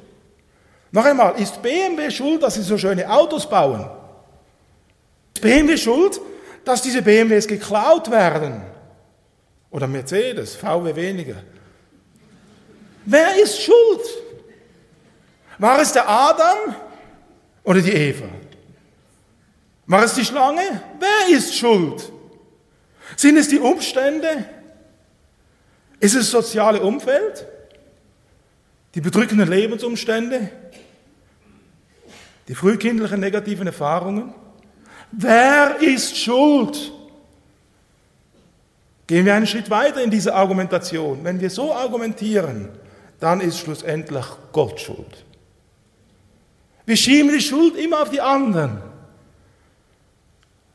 [0.91, 3.89] Noch einmal, ist BMW schuld, dass sie so schöne Autos bauen?
[5.35, 6.21] Ist BMW schuld,
[6.67, 8.61] dass diese BMWs geklaut werden?
[9.71, 11.37] Oder Mercedes, VW weniger?
[13.05, 14.01] Wer ist schuld?
[15.59, 16.75] War es der Adam
[17.65, 18.29] oder die Eva?
[19.87, 20.83] War es die Schlange?
[20.99, 22.11] Wer ist schuld?
[23.17, 24.47] Sind es die Umstände?
[26.01, 27.47] Ist es das soziale Umfeld?
[28.95, 30.51] Die bedrückenden Lebensumstände?
[32.49, 34.35] Die frühkindlichen negativen Erfahrungen?
[35.13, 36.93] Wer ist schuld?
[39.07, 41.23] Gehen wir einen Schritt weiter in diese Argumentation.
[41.23, 42.71] Wenn wir so argumentieren,
[43.23, 45.25] dann ist schlussendlich Gott schuld.
[46.85, 48.83] Wir schieben die Schuld immer auf die anderen.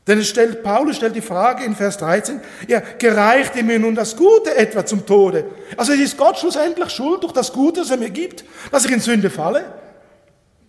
[0.06, 4.16] Denn es stellt, Paulus stellt die Frage in Vers 13, ja, gereichte mir nun das
[4.16, 5.44] Gute etwa zum Tode?
[5.76, 9.00] Also ist Gott schlussendlich schuld durch das Gute, das er mir gibt, dass ich in
[9.00, 9.66] Sünde falle?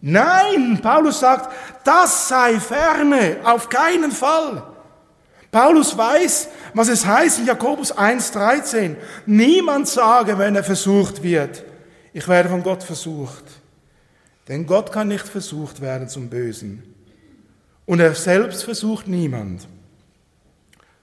[0.01, 1.53] Nein, Paulus sagt,
[1.85, 4.63] das sei ferne, auf keinen Fall.
[5.51, 8.97] Paulus weiß, was es heißt in Jakobus 1,13.
[9.25, 11.63] Niemand sage, wenn er versucht wird,
[12.13, 13.43] ich werde von Gott versucht.
[14.47, 16.83] Denn Gott kann nicht versucht werden zum Bösen.
[17.85, 19.67] Und er selbst versucht niemand.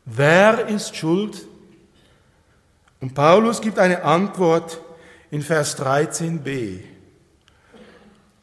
[0.05, 1.47] Wer ist schuld?
[3.01, 4.81] Und Paulus gibt eine Antwort
[5.31, 6.81] in Vers 13b.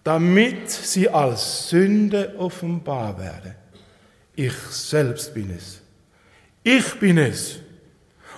[0.04, 3.56] Damit sie als Sünde offenbar werde.
[4.36, 5.82] Ich selbst bin es.
[6.64, 7.60] Ich bin es.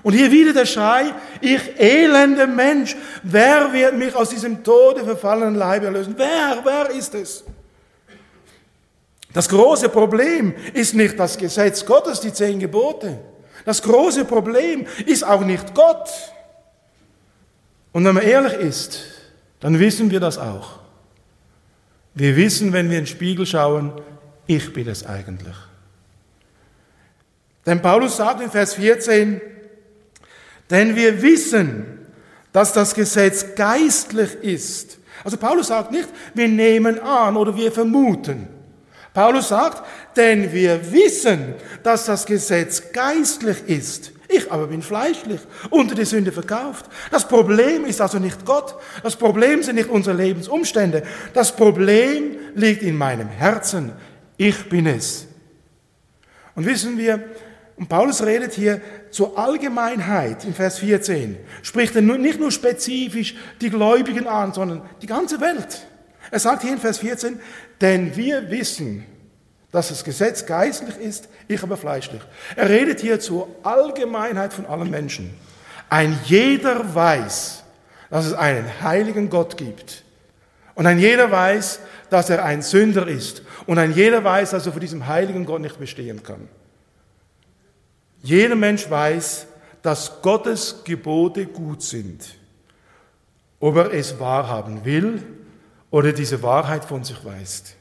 [0.06, 5.56] Und hier wieder der Schrei, ich elende Mensch, wer wird mich aus diesem Tode verfallenen
[5.56, 6.14] Leib erlösen?
[6.16, 7.44] Wer, wer ist es?
[9.34, 13.18] Das große Problem ist nicht das Gesetz Gottes, die zehn Gebote.
[13.66, 16.08] Das große Problem ist auch nicht Gott.
[17.92, 19.02] Und wenn man ehrlich ist,
[19.60, 20.82] dann wissen wir das auch.
[22.14, 23.92] Wir wissen, wenn wir in den Spiegel schauen,
[24.46, 25.56] ich bin es eigentlich.
[27.66, 29.42] Denn Paulus sagt in Vers 14,
[30.70, 31.86] denn wir wissen,
[32.52, 34.98] dass das Gesetz geistlich ist.
[35.24, 38.48] Also Paulus sagt nicht, wir nehmen an oder wir vermuten.
[39.14, 39.84] Paulus sagt,
[40.16, 44.12] denn wir wissen, dass das Gesetz geistlich ist.
[44.28, 46.86] Ich aber bin fleischlich, unter die Sünde verkauft.
[47.12, 48.76] Das Problem ist also nicht Gott.
[49.04, 51.04] Das Problem sind nicht unsere Lebensumstände.
[51.34, 53.94] Das Problem liegt in meinem Herzen.
[54.38, 55.28] Ich bin es.
[56.56, 57.24] Und wissen wir,
[57.78, 61.38] und Paulus redet hier zur Allgemeinheit in Vers 14.
[61.62, 65.86] Spricht er nicht nur spezifisch die Gläubigen an, sondern die ganze Welt.
[66.32, 67.40] Er sagt hier in Vers 14,
[67.82, 69.06] denn wir wissen,
[69.72, 72.22] dass das Gesetz geistlich ist, ich aber fleischlich.
[72.56, 75.34] Er redet hier zur Allgemeinheit von allen Menschen.
[75.90, 77.64] Ein jeder weiß,
[78.10, 80.04] dass es einen heiligen Gott gibt.
[80.76, 83.42] Und ein jeder weiß, dass er ein Sünder ist.
[83.66, 86.48] Und ein jeder weiß, dass er vor diesem heiligen Gott nicht bestehen kann.
[88.26, 89.46] Jeder Mensch weiß,
[89.84, 92.26] dass Gottes Gebote gut sind.
[93.60, 95.22] Ob er es wahrhaben will
[95.92, 97.76] oder diese Wahrheit von sich weist.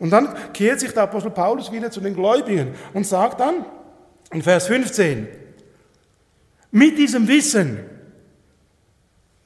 [0.00, 3.64] Und dann kehrt sich der Apostel Paulus wieder zu den Gläubigen und sagt dann
[4.32, 5.28] in Vers 15,
[6.72, 7.78] mit diesem Wissen,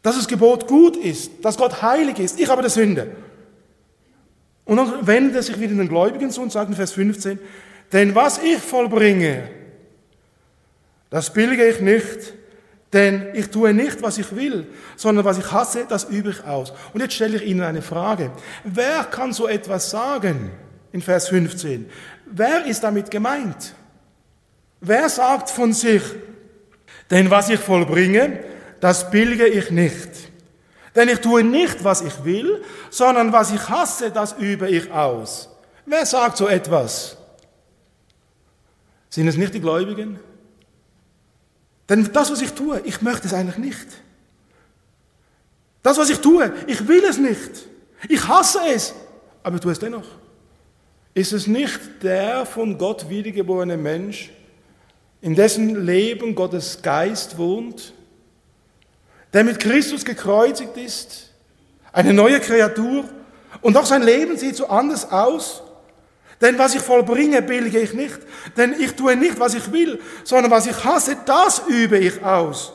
[0.00, 3.14] dass das Gebot gut ist, dass Gott heilig ist, ich habe der Sünde.
[4.64, 7.38] Und dann wendet er sich wieder den Gläubigen zu und sagt in Vers 15,
[7.92, 9.50] denn was ich vollbringe,
[11.10, 12.34] das billige ich nicht,
[12.92, 14.66] denn ich tue nicht, was ich will,
[14.96, 16.72] sondern was ich hasse, das übe ich aus.
[16.92, 18.30] Und jetzt stelle ich Ihnen eine Frage.
[18.64, 20.50] Wer kann so etwas sagen
[20.92, 21.90] in Vers 15?
[22.26, 23.74] Wer ist damit gemeint?
[24.80, 26.02] Wer sagt von sich,
[27.10, 28.40] denn was ich vollbringe,
[28.80, 30.08] das billige ich nicht.
[30.94, 35.50] Denn ich tue nicht, was ich will, sondern was ich hasse, das übe ich aus.
[35.84, 37.16] Wer sagt so etwas?
[39.10, 40.18] Sind es nicht die Gläubigen?
[41.88, 43.86] Denn das, was ich tue, ich möchte es eigentlich nicht.
[45.82, 47.66] Das, was ich tue, ich will es nicht.
[48.08, 48.92] Ich hasse es,
[49.42, 50.06] aber ich tue es dennoch.
[51.14, 54.30] Ist es nicht der von Gott wiedergeborene Mensch,
[55.22, 57.94] in dessen Leben Gottes Geist wohnt,
[59.32, 61.30] der mit Christus gekreuzigt ist,
[61.92, 63.04] eine neue Kreatur,
[63.62, 65.62] und auch sein Leben sieht so anders aus?
[66.40, 68.18] Denn was ich vollbringe, billige ich nicht.
[68.56, 72.72] Denn ich tue nicht, was ich will, sondern was ich hasse, das übe ich aus.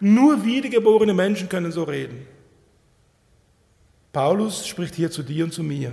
[0.00, 2.26] Nur wiedergeborene Menschen können so reden.
[4.12, 5.92] Paulus spricht hier zu dir und zu mir.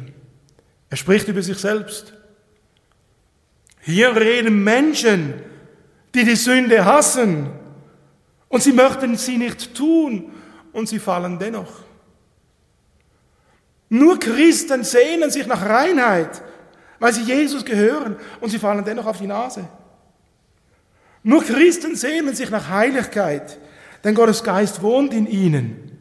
[0.90, 2.14] Er spricht über sich selbst.
[3.82, 5.36] Hier reden Menschen,
[6.14, 7.52] die die Sünde hassen
[8.50, 10.32] Und sie möchten sie nicht tun
[10.74, 11.72] und sie fallen dennoch.
[13.90, 16.42] Nur Christen sehnen sich nach Reinheit,
[17.00, 19.68] weil sie Jesus gehören und sie fallen dennoch auf die Nase.
[21.24, 23.58] Nur Christen sehnen sich nach Heiligkeit,
[24.04, 25.98] denn Gottes Geist wohnt in ihnen.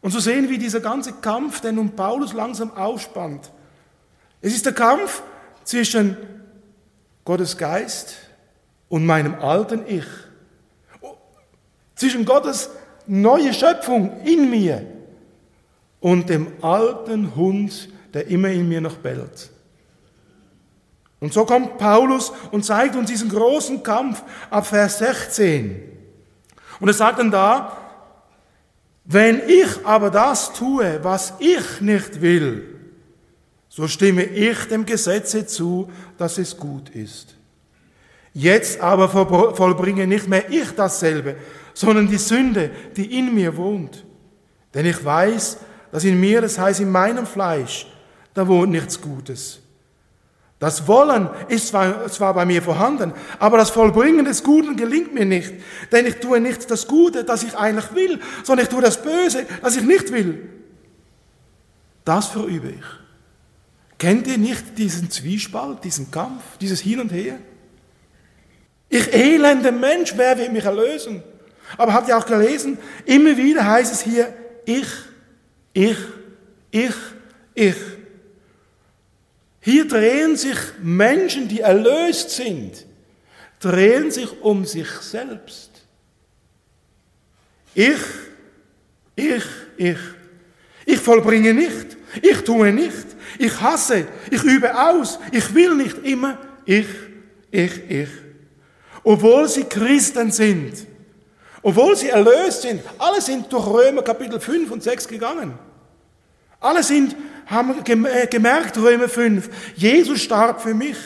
[0.00, 3.50] Und so sehen wir dieser ganze Kampf, der nun Paulus langsam aufspannt.
[4.40, 5.22] Es ist der Kampf
[5.64, 6.16] zwischen
[7.24, 8.16] Gottes Geist
[8.88, 10.06] und meinem alten Ich.
[11.94, 12.70] Zwischen Gottes
[13.06, 14.86] neue Schöpfung in mir
[16.00, 19.50] und dem alten Hund, der immer in mir noch bellt.
[21.20, 25.82] Und so kommt Paulus und zeigt uns diesen großen Kampf ab Vers 16.
[26.80, 27.76] Und er sagt dann da,
[29.04, 32.78] wenn ich aber das tue, was ich nicht will,
[33.68, 37.36] so stimme ich dem Gesetze zu, dass es gut ist.
[38.32, 41.36] Jetzt aber vollbringe nicht mehr ich dasselbe,
[41.74, 44.04] sondern die Sünde, die in mir wohnt.
[44.74, 45.58] Denn ich weiß,
[45.90, 47.86] dass in mir, das heißt in meinem Fleisch,
[48.34, 49.60] da wohnt nichts Gutes.
[50.58, 55.24] Das Wollen ist zwar, zwar bei mir vorhanden, aber das Vollbringen des Guten gelingt mir
[55.24, 55.52] nicht.
[55.92, 59.46] Denn ich tue nicht das Gute, das ich eigentlich will, sondern ich tue das Böse,
[59.62, 60.48] das ich nicht will.
[62.04, 62.84] Das verübe ich.
[63.98, 67.38] Kennt ihr nicht diesen Zwiespalt, diesen Kampf, dieses Hin und Her?
[68.88, 71.22] Ich elende Mensch, wer wird mich erlösen?
[71.76, 74.32] Aber habt ihr auch gelesen, immer wieder heißt es hier,
[74.64, 74.88] ich,
[75.72, 75.98] ich,
[76.70, 76.94] ich,
[77.54, 77.76] ich.
[79.60, 82.86] Hier drehen sich Menschen, die erlöst sind,
[83.60, 85.70] drehen sich um sich selbst.
[87.74, 88.00] Ich,
[89.16, 89.44] ich,
[89.76, 89.98] ich.
[90.86, 93.06] Ich vollbringe nicht, ich tue nicht,
[93.38, 96.38] ich hasse, ich übe aus, ich will nicht immer
[96.68, 96.86] ich,
[97.50, 98.08] ich, ich.
[99.02, 100.86] Obwohl sie Christen sind,
[101.62, 105.58] obwohl sie erlöst sind, alle sind durch Römer Kapitel 5 und 6 gegangen.
[106.60, 107.16] Alle sind,
[107.48, 110.96] haben äh, gemerkt, Römer 5, Jesus starb für mich.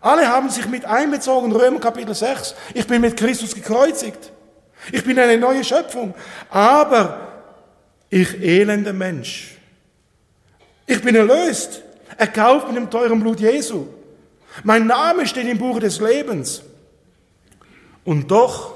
[0.00, 4.32] Alle haben sich mit einbezogen, Römer Kapitel 6, ich bin mit Christus gekreuzigt.
[4.92, 6.14] Ich bin eine neue Schöpfung.
[6.50, 7.28] Aber
[8.10, 9.56] ich elender Mensch.
[10.86, 11.82] Ich bin erlöst,
[12.16, 13.86] erkauft mit dem teuren Blut Jesu.
[14.62, 16.62] Mein Name steht im Buch des Lebens.
[18.04, 18.74] Und doch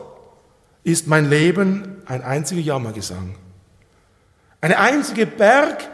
[0.85, 3.37] ist mein Leben ein einziger Jammergesang.
[4.61, 5.89] Eine einzige Berg-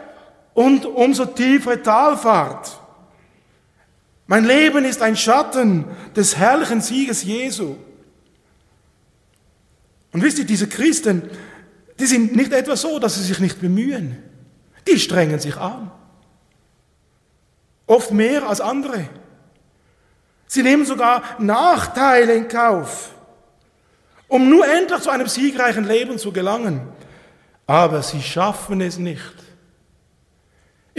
[0.59, 2.81] und umso tiefere Talfahrt.
[4.27, 5.85] Mein Leben ist ein Schatten
[6.17, 7.77] des herrlichen Sieges Jesu.
[10.11, 11.29] Und wisst ihr, diese Christen,
[11.97, 14.21] die sind nicht etwa so, dass sie sich nicht bemühen.
[14.85, 15.91] Die strengen sich an.
[17.87, 19.07] Oft mehr als andere.
[20.45, 23.11] Sie nehmen sogar Nachteile in Kauf,
[24.27, 26.81] um nur endlich zu einem siegreichen Leben zu gelangen.
[27.65, 29.48] Aber sie schaffen es nicht.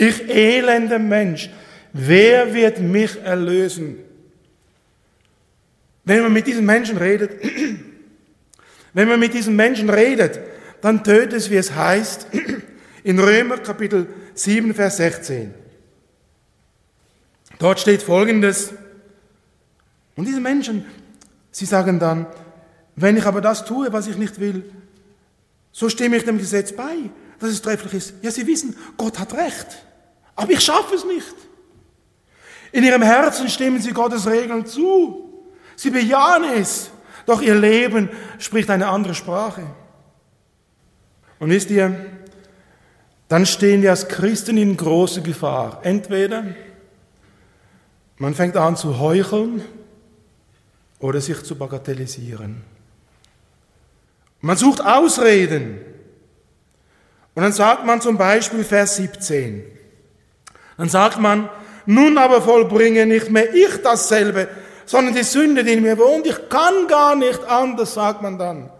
[0.00, 1.50] Ich elender Mensch,
[1.92, 3.98] wer wird mich erlösen?
[6.06, 7.32] Wenn man mit diesen Menschen redet,
[8.94, 10.40] wenn man mit diesen Menschen redet,
[10.80, 12.28] dann tötet es, wie es heißt,
[13.04, 15.52] in Römer Kapitel 7, Vers 16.
[17.58, 18.72] Dort steht Folgendes.
[20.16, 20.86] Und diese Menschen,
[21.50, 22.24] sie sagen dann,
[22.96, 24.64] wenn ich aber das tue, was ich nicht will,
[25.72, 26.96] so stimme ich dem Gesetz bei,
[27.38, 28.14] dass es trefflich ist.
[28.22, 29.84] Ja, sie wissen, Gott hat recht,
[30.40, 31.34] aber ich schaffe es nicht.
[32.72, 35.44] In ihrem Herzen stimmen sie Gottes Regeln zu.
[35.76, 36.90] Sie bejahen es,
[37.26, 39.66] doch ihr Leben spricht eine andere Sprache.
[41.38, 41.94] Und wisst ihr,
[43.28, 45.80] dann stehen wir als Christen in großer Gefahr.
[45.82, 46.44] Entweder
[48.16, 49.62] man fängt an zu heucheln
[51.00, 52.62] oder sich zu bagatellisieren.
[54.40, 55.80] Man sucht Ausreden.
[57.34, 59.79] Und dann sagt man zum Beispiel Vers 17.
[60.80, 61.50] Dann sagt man,
[61.84, 64.48] nun aber vollbringe nicht mehr ich dasselbe,
[64.86, 66.26] sondern die Sünde, die in mir wohnt.
[66.26, 68.70] Ich kann gar nicht anders, sagt man dann.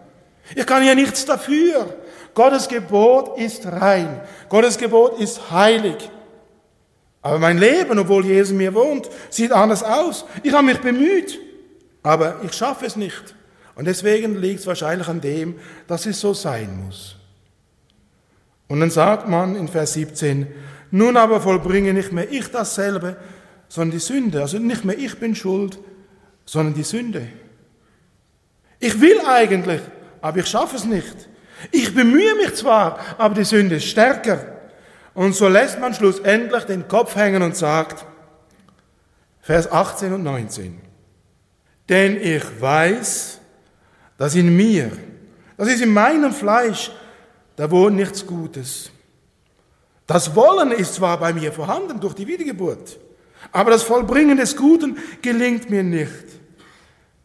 [0.55, 1.93] Ich kann ja nichts dafür.
[2.33, 4.19] Gottes Gebot ist rein.
[4.49, 6.09] Gottes Gebot ist heilig.
[7.21, 10.25] Aber mein Leben, obwohl Jesus mir wohnt, sieht anders aus.
[10.41, 11.37] Ich habe mich bemüht,
[12.01, 13.35] aber ich schaffe es nicht.
[13.75, 17.17] Und deswegen liegt es wahrscheinlich an dem, dass es so sein muss.
[18.67, 20.47] Und dann sagt man in Vers 17,
[20.91, 23.17] nun aber vollbringe nicht mehr ich dasselbe,
[23.67, 24.41] sondern die Sünde.
[24.41, 25.79] Also nicht mehr ich bin schuld,
[26.45, 27.27] sondern die Sünde.
[28.79, 29.81] Ich will eigentlich,
[30.21, 31.29] aber ich schaffe es nicht.
[31.71, 34.57] Ich bemühe mich zwar, aber die Sünde ist stärker.
[35.13, 38.05] Und so lässt man schlussendlich den Kopf hängen und sagt,
[39.41, 40.79] Vers 18 und 19,
[41.89, 43.39] denn ich weiß,
[44.17, 44.91] dass in mir,
[45.61, 46.91] Das ist in meinem Fleisch,
[47.55, 48.89] da wohnt nichts Gutes.
[50.11, 52.99] Das Wollen ist zwar bei mir vorhanden durch die Wiedergeburt,
[53.53, 56.25] aber das Vollbringen des Guten gelingt mir nicht.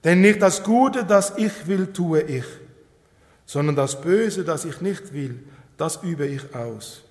[0.05, 2.45] Denn nicht das Gute, das ich will, tue ich,
[3.45, 5.43] sondern das Böse, das ich nicht will,
[5.77, 7.03] das übe ich aus.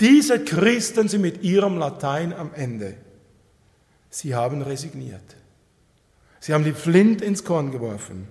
[0.00, 2.94] Diese Christen sind mit ihrem Latein am Ende.
[4.08, 5.36] Sie haben resigniert.
[6.40, 8.28] Sie haben die Flint ins Korn geworfen.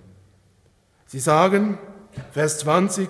[1.06, 1.78] Sie sagen,
[2.32, 3.08] Vers 20,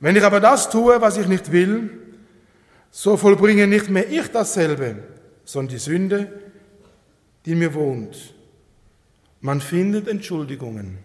[0.00, 1.90] wenn ich aber das tue, was ich nicht will,
[2.90, 4.96] so vollbringe nicht mehr ich dasselbe,
[5.44, 6.32] sondern die Sünde,
[7.44, 8.34] die mir wohnt.
[9.40, 10.98] Man findet Entschuldigungen.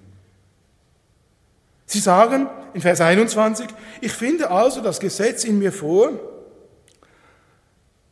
[1.86, 3.68] Sie sagen in Vers 21,
[4.00, 6.12] ich finde also das Gesetz in mir vor,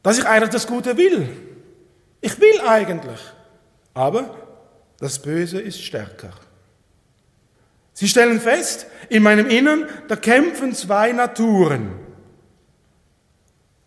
[0.03, 1.29] dass ich eigentlich das Gute will.
[2.21, 3.19] Ich will eigentlich,
[3.93, 4.35] aber
[4.99, 6.31] das Böse ist stärker.
[7.99, 11.91] Sie stellen fest, in meinem Innern, da kämpfen zwei Naturen.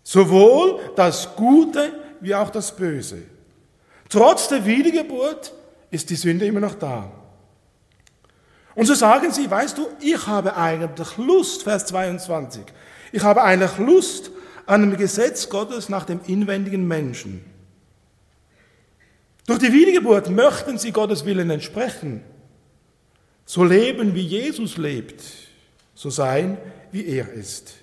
[0.03, 3.23] Sowohl das Gute wie auch das Böse.
[4.11, 5.55] Trotz der Wiedergeburt
[5.91, 7.11] ist die Sünde immer noch da.
[8.75, 12.65] Und so sagen sie, weißt du, ich habe eigentlich Lust, Vers 22,
[13.13, 14.31] ich habe eigentlich Lust
[14.67, 17.43] an dem Gesetz Gottes nach dem inwendigen Menschen.
[19.47, 22.23] Durch die Wiedergeburt möchten sie Gottes Willen entsprechen
[23.45, 25.23] so leben, wie Jesus lebt,
[25.95, 26.59] so sein,
[26.91, 27.75] wie er ist.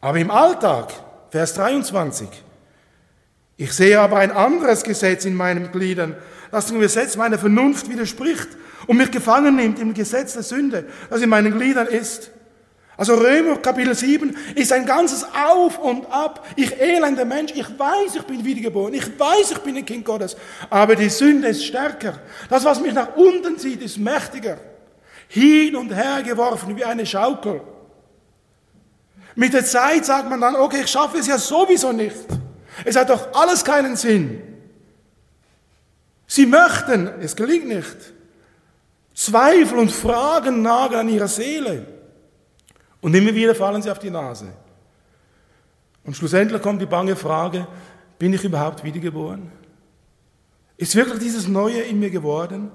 [0.00, 0.92] Aber im Alltag,
[1.30, 2.28] Vers 23,
[3.56, 6.14] ich sehe aber ein anderes Gesetz in meinen Gliedern,
[6.50, 8.48] das dem Gesetz meiner Vernunft widerspricht
[8.86, 12.30] und mich gefangen nimmt im Gesetz der Sünde, das in meinen Gliedern ist.
[12.96, 16.46] Also Römer Kapitel 7 ist ein ganzes Auf und Ab.
[16.56, 20.36] Ich elender Mensch, ich weiß, ich bin wiedergeboren, ich weiß, ich bin ein Kind Gottes,
[20.70, 22.18] aber die Sünde ist stärker.
[22.48, 24.58] Das, was mich nach unten zieht, ist mächtiger.
[25.28, 27.60] Hin und her geworfen wie eine Schaukel.
[29.34, 32.16] Mit der Zeit sagt man dann, okay, ich schaffe es ja sowieso nicht.
[32.84, 34.42] Es hat doch alles keinen Sinn.
[36.26, 37.96] Sie möchten, es gelingt nicht.
[39.14, 41.95] Zweifel und Fragen nageln an ihrer Seele.
[43.06, 44.48] Und immer wieder fallen sie auf die Nase.
[46.02, 47.68] Und schlussendlich kommt die bange Frage,
[48.18, 49.52] bin ich überhaupt wiedergeboren?
[50.76, 52.72] Ist wirklich dieses Neue in mir geworden?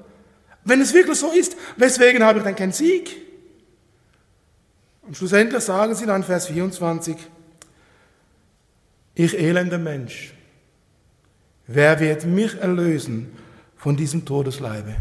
[0.64, 3.14] Wenn es wirklich so ist, weswegen habe ich dann keinen Sieg?
[5.02, 7.18] Und schlussendlich sagen sie dann Vers 24,
[9.16, 10.34] ich elender Mensch,
[11.68, 13.34] wer wird mich erlösen
[13.76, 14.96] von diesem Todesleibe?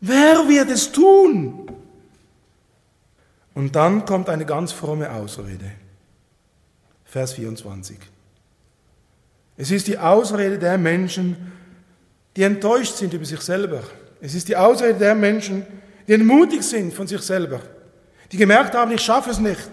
[0.00, 1.69] Wer wird es tun?
[3.60, 5.70] Und dann kommt eine ganz fromme Ausrede.
[7.04, 7.98] Vers 24.
[9.58, 11.52] Es ist die Ausrede der Menschen,
[12.36, 13.82] die enttäuscht sind über sich selber.
[14.22, 15.66] Es ist die Ausrede der Menschen,
[16.08, 17.60] die entmutigt sind von sich selber,
[18.32, 19.68] die gemerkt haben, ich schaffe es nicht.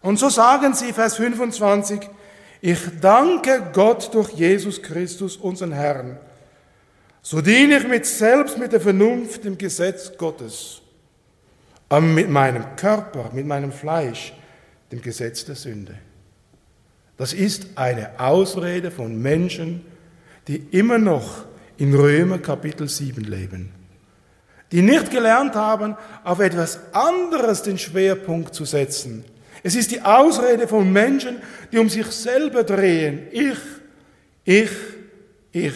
[0.00, 2.08] Und so sagen sie, Vers 25,
[2.62, 6.18] ich danke Gott durch Jesus Christus, unseren Herrn.
[7.20, 10.80] So diene ich mit selbst mit der Vernunft dem Gesetz Gottes
[11.88, 14.34] aber mit meinem Körper, mit meinem Fleisch,
[14.92, 15.94] dem Gesetz der Sünde.
[17.16, 19.84] Das ist eine Ausrede von Menschen,
[20.46, 21.44] die immer noch
[21.76, 23.70] in Römer Kapitel 7 leben,
[24.72, 29.24] die nicht gelernt haben, auf etwas anderes den Schwerpunkt zu setzen.
[29.62, 31.40] Es ist die Ausrede von Menschen,
[31.72, 33.26] die um sich selber drehen.
[33.32, 33.58] Ich,
[34.44, 34.70] ich,
[35.52, 35.74] ich.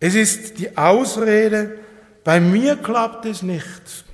[0.00, 1.78] Es ist die Ausrede,
[2.24, 4.04] bei mir klappt es nicht.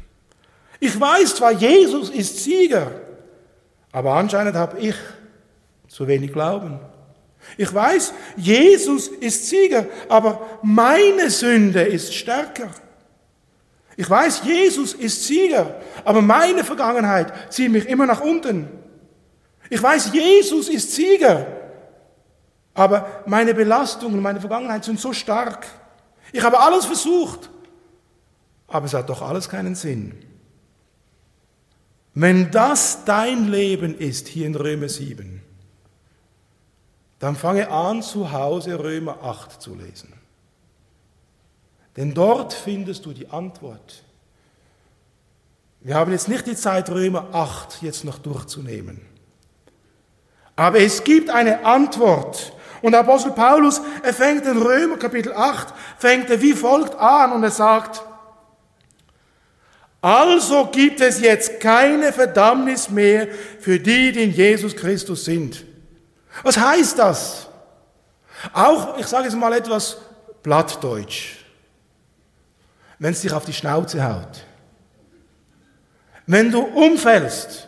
[0.81, 2.91] Ich weiß zwar, Jesus ist Sieger,
[3.93, 4.95] aber anscheinend habe ich
[5.89, 6.79] zu wenig Glauben.
[7.57, 12.71] Ich weiß, Jesus ist Sieger, aber meine Sünde ist stärker.
[13.97, 18.69] Ich weiß, Jesus ist Sieger, aber meine Vergangenheit zieht mich immer nach unten.
[19.71, 21.47] Ich weiß, Jesus ist Sieger,
[22.75, 25.67] aber meine Belastungen, meine Vergangenheit sind so stark.
[26.33, 27.49] Ich habe alles versucht,
[28.69, 30.26] aber es hat doch alles keinen Sinn.
[32.19, 35.43] Wenn das dein Leben ist hier in Römer 7,
[37.19, 40.15] dann fange an, zu Hause Römer 8 zu lesen.
[41.95, 44.03] Denn dort findest du die Antwort.
[45.83, 49.03] Wir haben jetzt nicht die Zeit, Römer 8 jetzt noch durchzunehmen.
[50.57, 52.55] Aber es gibt eine Antwort.
[52.81, 57.43] Und Apostel Paulus, er fängt in Römer Kapitel 8, fängt er wie folgt an und
[57.43, 58.03] er sagt,
[60.07, 63.27] also gibt es jetzt keine Verdammnis mehr
[63.59, 65.65] für die, die in Jesus Christus sind.
[66.45, 67.49] Was heißt das?
[68.53, 69.97] Auch, ich sage jetzt mal etwas
[70.45, 71.39] plattdeutsch.
[73.01, 74.45] wenn es dich auf die Schnauze haut.
[76.25, 77.67] Wenn du umfällst.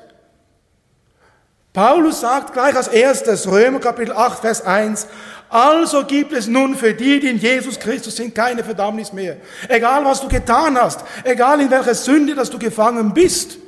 [1.72, 5.08] Paulus sagt gleich als erstes, Römer Kapitel 8, Vers 1,
[5.48, 9.38] also gibt es nun für die, die in Jesus Christus sind, keine Verdammnis mehr.
[9.68, 13.58] Egal was du getan hast, egal in welcher Sünde, dass du gefangen bist,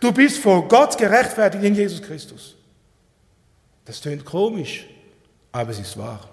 [0.00, 2.56] du bist vor Gott gerechtfertigt in Jesus Christus.
[3.84, 4.86] Das tönt komisch,
[5.52, 6.28] aber es ist wahr.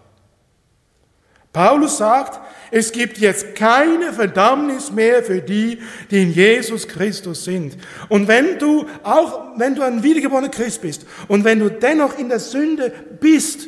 [1.53, 2.39] Paulus sagt,
[2.71, 5.79] es gibt jetzt keine Verdammnis mehr für die,
[6.09, 7.77] die in Jesus Christus sind.
[8.07, 12.29] Und wenn du, auch wenn du ein wiedergeborener Christ bist und wenn du dennoch in
[12.29, 13.67] der Sünde bist,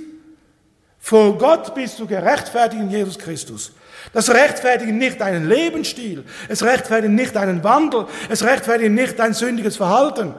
[1.05, 3.73] vor Gott bist du gerechtfertigt in Jesus Christus.
[4.13, 9.75] Das rechtfertigt nicht deinen Lebensstil, es rechtfertigt nicht deinen Wandel, es rechtfertigt nicht dein sündiges
[9.75, 10.33] Verhalten.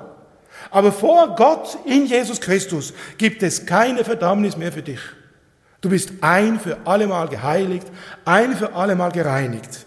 [0.70, 5.00] Aber vor Gott in Jesus Christus gibt es keine Verdammnis mehr für dich.
[5.82, 7.86] Du bist ein für allemal geheiligt,
[8.24, 9.84] ein für allemal gereinigt.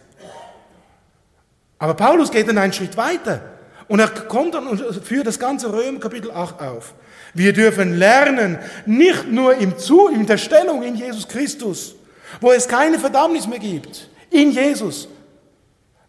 [1.80, 3.41] Aber Paulus geht dann einen Schritt weiter
[3.88, 6.93] und er kommt dann und führt das ganze Römer Kapitel 8 auf.
[7.38, 8.57] Wir dürfen lernen,
[8.88, 11.95] nicht nur im Zu, in der Stellung in Jesus Christus,
[12.41, 15.07] wo es keine Verdammnis mehr gibt, in Jesus.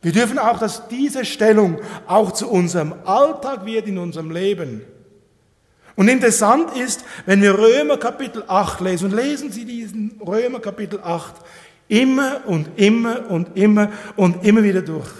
[0.01, 4.81] Wir dürfen auch, dass diese Stellung auch zu unserem Alltag wird in unserem Leben.
[5.97, 10.99] Und interessant ist, wenn wir Römer Kapitel 8 lesen, und lesen Sie diesen Römer Kapitel
[11.03, 11.35] 8
[11.89, 15.11] immer und immer und immer und immer wieder durch.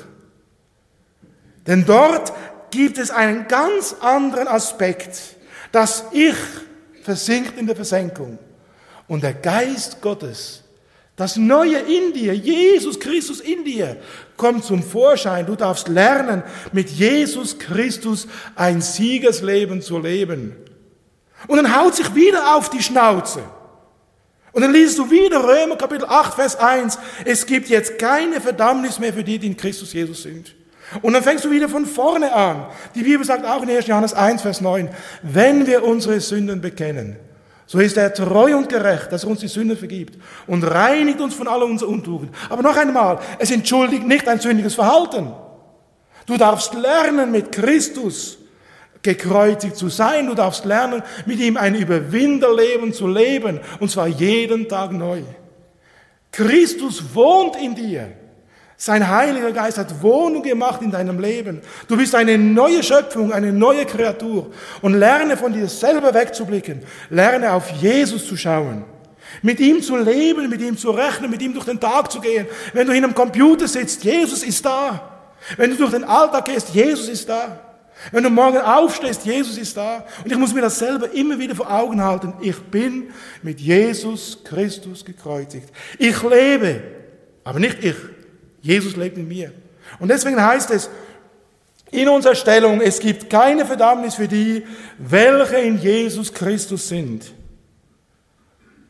[1.67, 2.33] Denn dort
[2.71, 5.37] gibt es einen ganz anderen Aspekt.
[5.73, 6.37] Das Ich
[7.03, 8.39] versinkt in der Versenkung.
[9.07, 10.65] Und der Geist Gottes,
[11.17, 13.97] das Neue in dir, Jesus Christus in dir,
[14.37, 15.47] kommt zum Vorschein.
[15.47, 16.43] Du darfst lernen,
[16.73, 20.55] mit Jesus Christus ein Siegesleben zu leben.
[21.47, 23.43] Und dann haut sich wieder auf die Schnauze.
[24.53, 26.99] Und dann liest du wieder Römer Kapitel 8, Vers 1.
[27.25, 30.55] Es gibt jetzt keine Verdammnis mehr für die, die in Christus Jesus sind.
[31.03, 32.67] Und dann fängst du wieder von vorne an.
[32.95, 33.87] Die Bibel sagt auch in 1.
[33.87, 34.89] Johannes 1, Vers 9,
[35.23, 37.17] wenn wir unsere Sünden bekennen,
[37.67, 41.35] so ist er treu und gerecht, dass er uns die Sünden vergibt und reinigt uns
[41.35, 42.35] von aller unserer Untugend.
[42.49, 45.33] Aber noch einmal, es entschuldigt nicht ein sündiges Verhalten.
[46.25, 48.39] Du darfst lernen mit Christus
[49.03, 50.27] gekreuzigt zu sein.
[50.27, 55.23] Du darfst lernen, mit ihm ein Überwinderleben zu leben, und zwar jeden Tag neu.
[56.33, 58.13] Christus wohnt in dir.
[58.81, 61.63] Sein Heiliger Geist hat Wohnung gemacht in deinem Leben.
[61.89, 64.53] Du bist eine neue Schöpfung, eine neue Kreatur.
[64.83, 66.85] Und lerne von dir selber wegzublicken.
[67.11, 68.85] Lerne auf Jesus zu schauen.
[69.43, 72.47] Mit ihm zu leben, mit ihm zu rechnen, mit ihm durch den Tag zu gehen.
[72.73, 75.33] Wenn du in einem Computer sitzt, Jesus ist da.
[75.57, 77.59] Wenn du durch den Alltag gehst, Jesus ist da.
[78.13, 80.05] Wenn du morgen aufstehst, Jesus ist da.
[80.23, 82.33] Und ich muss mir das selber immer wieder vor Augen halten.
[82.41, 83.11] Ich bin
[83.43, 85.69] mit Jesus Christus gekreuzigt.
[85.99, 86.81] Ich lebe,
[87.43, 87.97] aber nicht ich.
[88.61, 89.53] Jesus lebt in mir.
[89.99, 90.91] Und deswegen heißt es
[91.91, 94.65] in unserer Stellung, es gibt keine Verdammnis für die,
[94.99, 97.33] welche in Jesus Christus sind.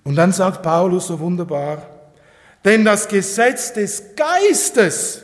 [0.05, 1.83] Und dann sagt Paulus so wunderbar,
[2.65, 5.23] denn das Gesetz des Geistes,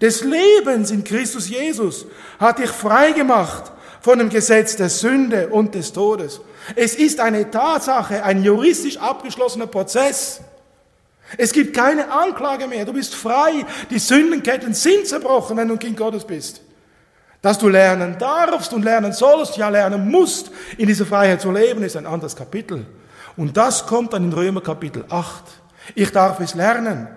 [0.00, 2.06] des Lebens in Christus Jesus
[2.38, 6.40] hat dich frei gemacht von dem Gesetz der Sünde und des Todes.
[6.74, 10.40] Es ist eine Tatsache, ein juristisch abgeschlossener Prozess.
[11.36, 12.84] Es gibt keine Anklage mehr.
[12.84, 13.64] Du bist frei.
[13.90, 16.60] Die Sündenketten sind zerbrochen, wenn du ein Kind Gottes bist.
[17.42, 21.82] Dass du lernen darfst und lernen sollst, ja lernen musst, in dieser Freiheit zu leben,
[21.82, 22.86] ist ein anderes Kapitel.
[23.36, 25.44] Und das kommt dann in Römer Kapitel 8.
[25.94, 27.08] Ich darf es lernen.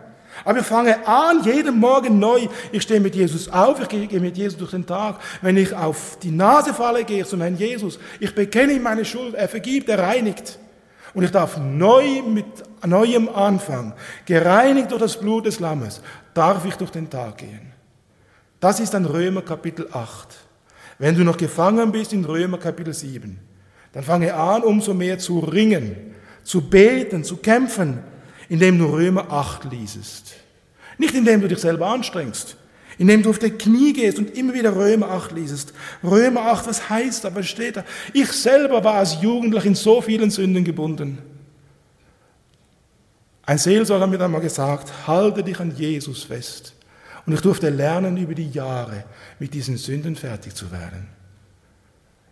[0.45, 2.47] Aber ich fange an, jeden Morgen neu.
[2.71, 5.19] Ich stehe mit Jesus auf, ich gehe mit Jesus durch den Tag.
[5.41, 7.99] Wenn ich auf die Nase falle, gehe ich zu meinem Jesus.
[8.19, 10.57] Ich bekenne ihm meine Schuld, er vergibt, er reinigt.
[11.13, 12.45] Und ich darf neu mit
[12.85, 13.93] neuem Anfang,
[14.25, 16.01] gereinigt durch das Blut des Lammes,
[16.33, 17.71] darf ich durch den Tag gehen.
[18.59, 20.27] Das ist dann Römer Kapitel 8.
[20.97, 23.39] Wenn du noch gefangen bist in Römer Kapitel 7,
[23.91, 26.13] dann fange an, umso mehr zu ringen,
[26.43, 27.99] zu beten, zu kämpfen,
[28.49, 30.35] indem du Römer 8 liesest.
[30.97, 32.55] Nicht indem du dich selber anstrengst,
[32.97, 35.73] indem du auf die Knie gehst und immer wieder Römer 8 liesest.
[36.03, 37.83] Römer 8, was heißt da, was steht da?
[38.13, 41.17] Ich selber war als Jugendlich in so vielen Sünden gebunden.
[43.45, 46.73] Ein Seelsorger hat mir einmal gesagt, halte dich an Jesus fest.
[47.25, 49.05] Und ich durfte lernen, über die Jahre
[49.39, 51.07] mit diesen Sünden fertig zu werden.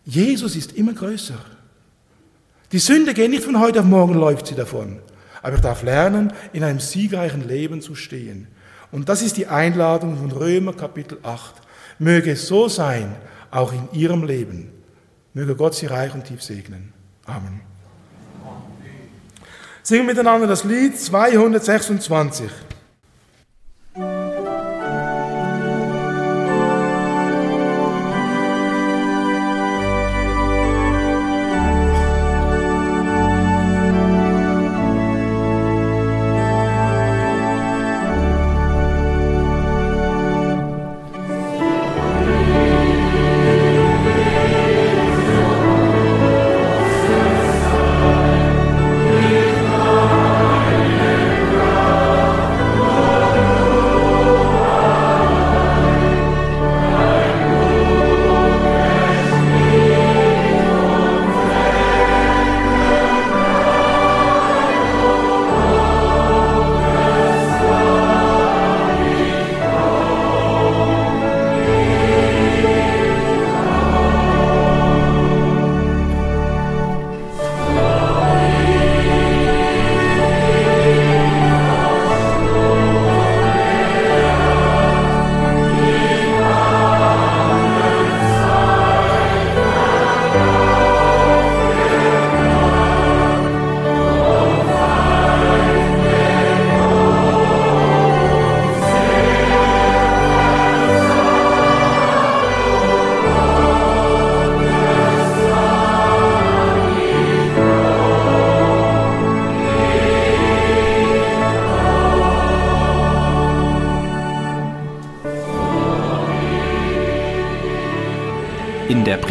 [0.05, 1.37] Jesus ist immer größer.
[2.71, 4.99] Die Sünde geht nicht von heute auf morgen, läuft sie davon.
[5.41, 8.47] Aber ich darf lernen, in einem siegreichen Leben zu stehen.
[8.91, 11.55] Und das ist die Einladung von Römer Kapitel 8.
[11.99, 13.15] Möge es so sein,
[13.49, 14.71] auch in Ihrem Leben.
[15.33, 16.93] Möge Gott Sie reich und tief segnen.
[17.25, 17.70] Amen.
[19.83, 22.51] Singen miteinander das Lied 226.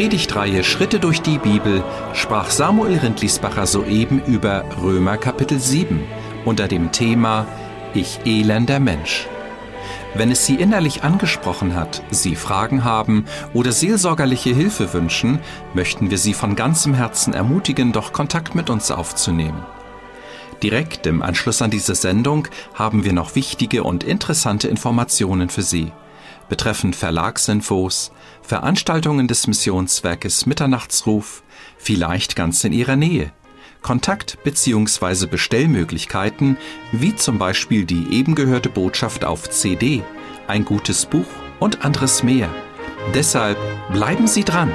[0.01, 1.84] Predigtreihe Schritte durch die Bibel
[2.14, 6.03] sprach Samuel Rindlisbacher soeben über Römer Kapitel 7
[6.46, 7.46] unter dem Thema
[7.92, 9.28] Ich elender Mensch.
[10.14, 15.38] Wenn es Sie innerlich angesprochen hat, Sie Fragen haben oder seelsorgerliche Hilfe wünschen,
[15.74, 19.66] möchten wir Sie von ganzem Herzen ermutigen, doch Kontakt mit uns aufzunehmen.
[20.62, 25.92] Direkt im Anschluss an diese Sendung haben wir noch wichtige und interessante Informationen für Sie
[26.51, 31.42] betreffend Verlagsinfos, Veranstaltungen des Missionswerkes Mitternachtsruf,
[31.78, 33.32] vielleicht ganz in Ihrer Nähe.
[33.80, 35.26] Kontakt- bzw.
[35.26, 36.59] Bestellmöglichkeiten,
[36.92, 40.03] wie zum Beispiel die eben gehörte Botschaft auf CD,
[40.46, 41.24] ein gutes Buch
[41.59, 42.51] und anderes mehr.
[43.14, 43.57] Deshalb
[43.90, 44.70] bleiben Sie dran!